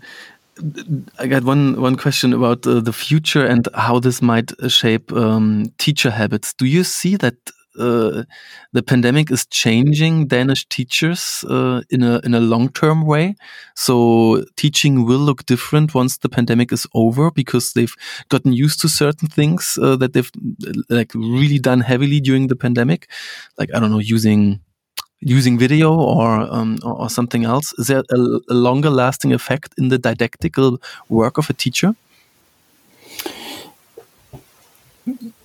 [1.20, 5.72] I got one one question about uh, the future and how this might shape um,
[5.78, 6.54] teacher habits.
[6.54, 7.36] Do you see that
[7.76, 13.36] the pandemic is changing Danish teachers uh, in a in a long term way.
[13.76, 17.96] So teaching will look different once the pandemic is over because they've
[18.30, 20.32] gotten used to certain things uh, that they've
[20.90, 23.10] like really done heavily during the pandemic,
[23.58, 24.62] like I don't know using
[25.22, 27.74] using video or um, or something else.
[27.78, 28.18] Is there a,
[28.50, 31.96] a longer lasting effect in the didactical work of a teacher?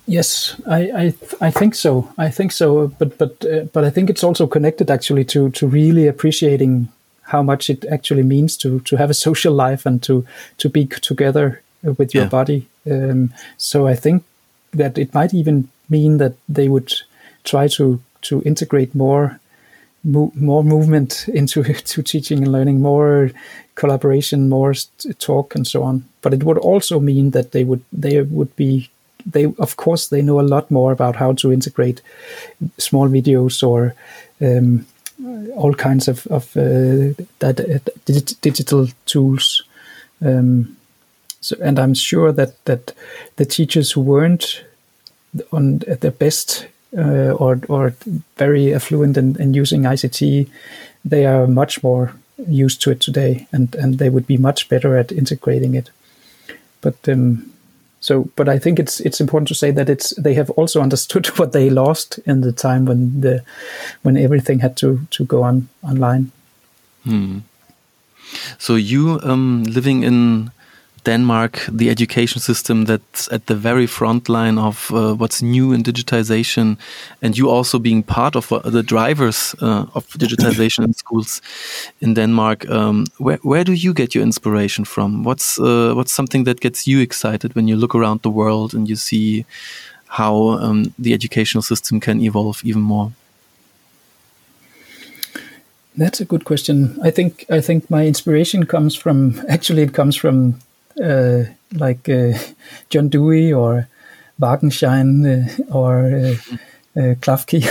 [0.07, 2.13] Yes, I, I, I think so.
[2.17, 2.87] I think so.
[2.99, 6.89] But but uh, but I think it's also connected actually to to really appreciating
[7.23, 10.25] how much it actually means to to have a social life and to
[10.57, 11.61] to be together
[11.97, 12.29] with your yeah.
[12.29, 12.67] body.
[12.89, 14.23] Um, so I think
[14.71, 16.93] that it might even mean that they would
[17.43, 19.39] try to to integrate more
[20.03, 23.31] mo- more movement into to teaching and learning, more
[23.75, 24.73] collaboration, more
[25.19, 26.03] talk, and so on.
[26.21, 28.89] But it would also mean that they would they would be
[29.25, 32.01] they of course they know a lot more about how to integrate
[32.77, 33.95] small videos or
[34.41, 34.85] um,
[35.55, 37.13] all kinds of, of uh,
[38.41, 39.63] digital tools.
[40.23, 40.77] Um,
[41.41, 42.93] so, and I'm sure that that
[43.35, 44.63] the teachers who weren't
[45.51, 46.67] on at their best
[46.97, 47.93] uh, or or
[48.37, 50.49] very affluent in, in using ICT,
[51.03, 52.13] they are much more
[52.47, 55.89] used to it today, and and they would be much better at integrating it.
[56.81, 57.53] But um,
[58.05, 61.25] so, but I think it's it's important to say that it's they have also understood
[61.39, 63.43] what they lost in the time when the
[64.03, 66.31] when everything had to to go on online.
[67.03, 67.39] Hmm.
[68.59, 70.51] So you um, living in
[71.05, 75.83] Denmark, the education system that's at the very front line of uh, what's new in
[75.83, 76.77] digitization,
[77.21, 81.41] and you also being part of uh, the drivers uh, of digitization in schools
[81.99, 82.69] in Denmark.
[82.69, 85.23] Um, where where do you get your inspiration from?
[85.23, 88.89] What's uh, what's something that gets you excited when you look around the world and
[88.89, 89.45] you see
[90.07, 93.11] how um, the educational system can evolve even more?
[95.97, 96.97] That's a good question.
[97.07, 100.55] I think I think my inspiration comes from actually it comes from
[101.73, 102.33] like uh,
[102.89, 103.87] John Dewey or
[104.39, 106.37] Wagenschein uh, or
[106.97, 107.61] uh, Klafki.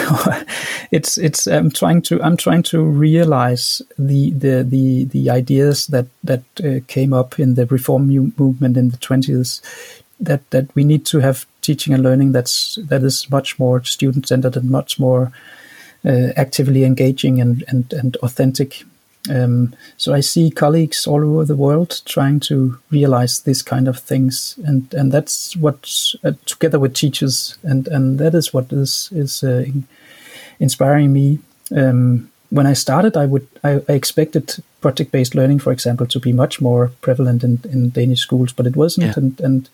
[0.91, 6.07] it's it's I'm trying to I'm trying to realize the the the, the ideas that
[6.23, 6.43] that
[6.89, 9.61] came up in the reform movement in the 20s
[10.21, 14.29] that that we need to have teaching and learning that's that is much more student
[14.29, 15.33] centered and much more
[16.05, 18.85] uh, actively engaging and and, and authentic
[19.31, 23.99] um, so I see colleagues all over the world trying to realize this kind of
[23.99, 25.91] things, and and that's what
[26.25, 29.65] uh, together with teachers, and and that is what is is uh,
[30.61, 31.39] inspiring me.
[31.75, 36.21] Um, when I started, I would I, I expected project based learning, for example, to
[36.21, 39.15] be much more prevalent in, in Danish schools, but it wasn't, yeah.
[39.17, 39.69] and and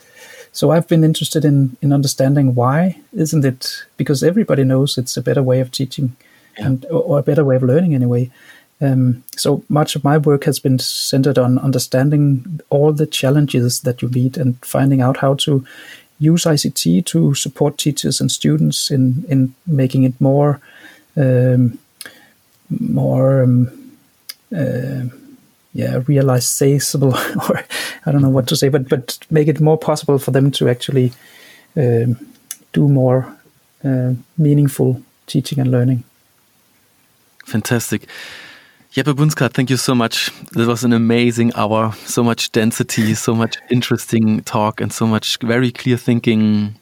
[0.53, 5.23] so I've been interested in in understanding why isn't it because everybody knows it's a
[5.23, 6.15] better way of teaching,
[6.57, 6.67] yeah.
[6.67, 8.31] and or a better way of learning anyway
[8.81, 14.01] um, so much of my work has been centered on understanding all the challenges that
[14.01, 15.65] you meet and finding out how to
[16.19, 20.61] use ICT to support teachers and students in in making it more
[21.17, 21.79] um,
[22.69, 23.93] more um,
[24.57, 25.05] uh,
[25.73, 27.15] yeah realizable
[27.49, 27.65] or
[28.07, 30.69] I don't know what to say but but make it more possible for them to
[30.69, 31.13] actually
[31.77, 32.17] um,
[32.73, 33.37] do more
[33.85, 36.05] uh, meaningful teaching and learning.
[37.47, 38.07] Fantastic.
[38.93, 40.33] Jeppe Bundsgaard, thank you so much.
[40.53, 41.93] That was an amazing hour.
[42.07, 46.75] So much density, so much interesting talk, and so much very clear thinking.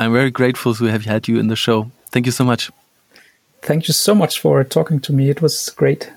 [0.00, 1.92] I'm very grateful to have had you in the show.
[2.10, 2.72] Thank you so much.
[3.62, 5.30] Thank you so much for talking to me.
[5.30, 6.10] It was great.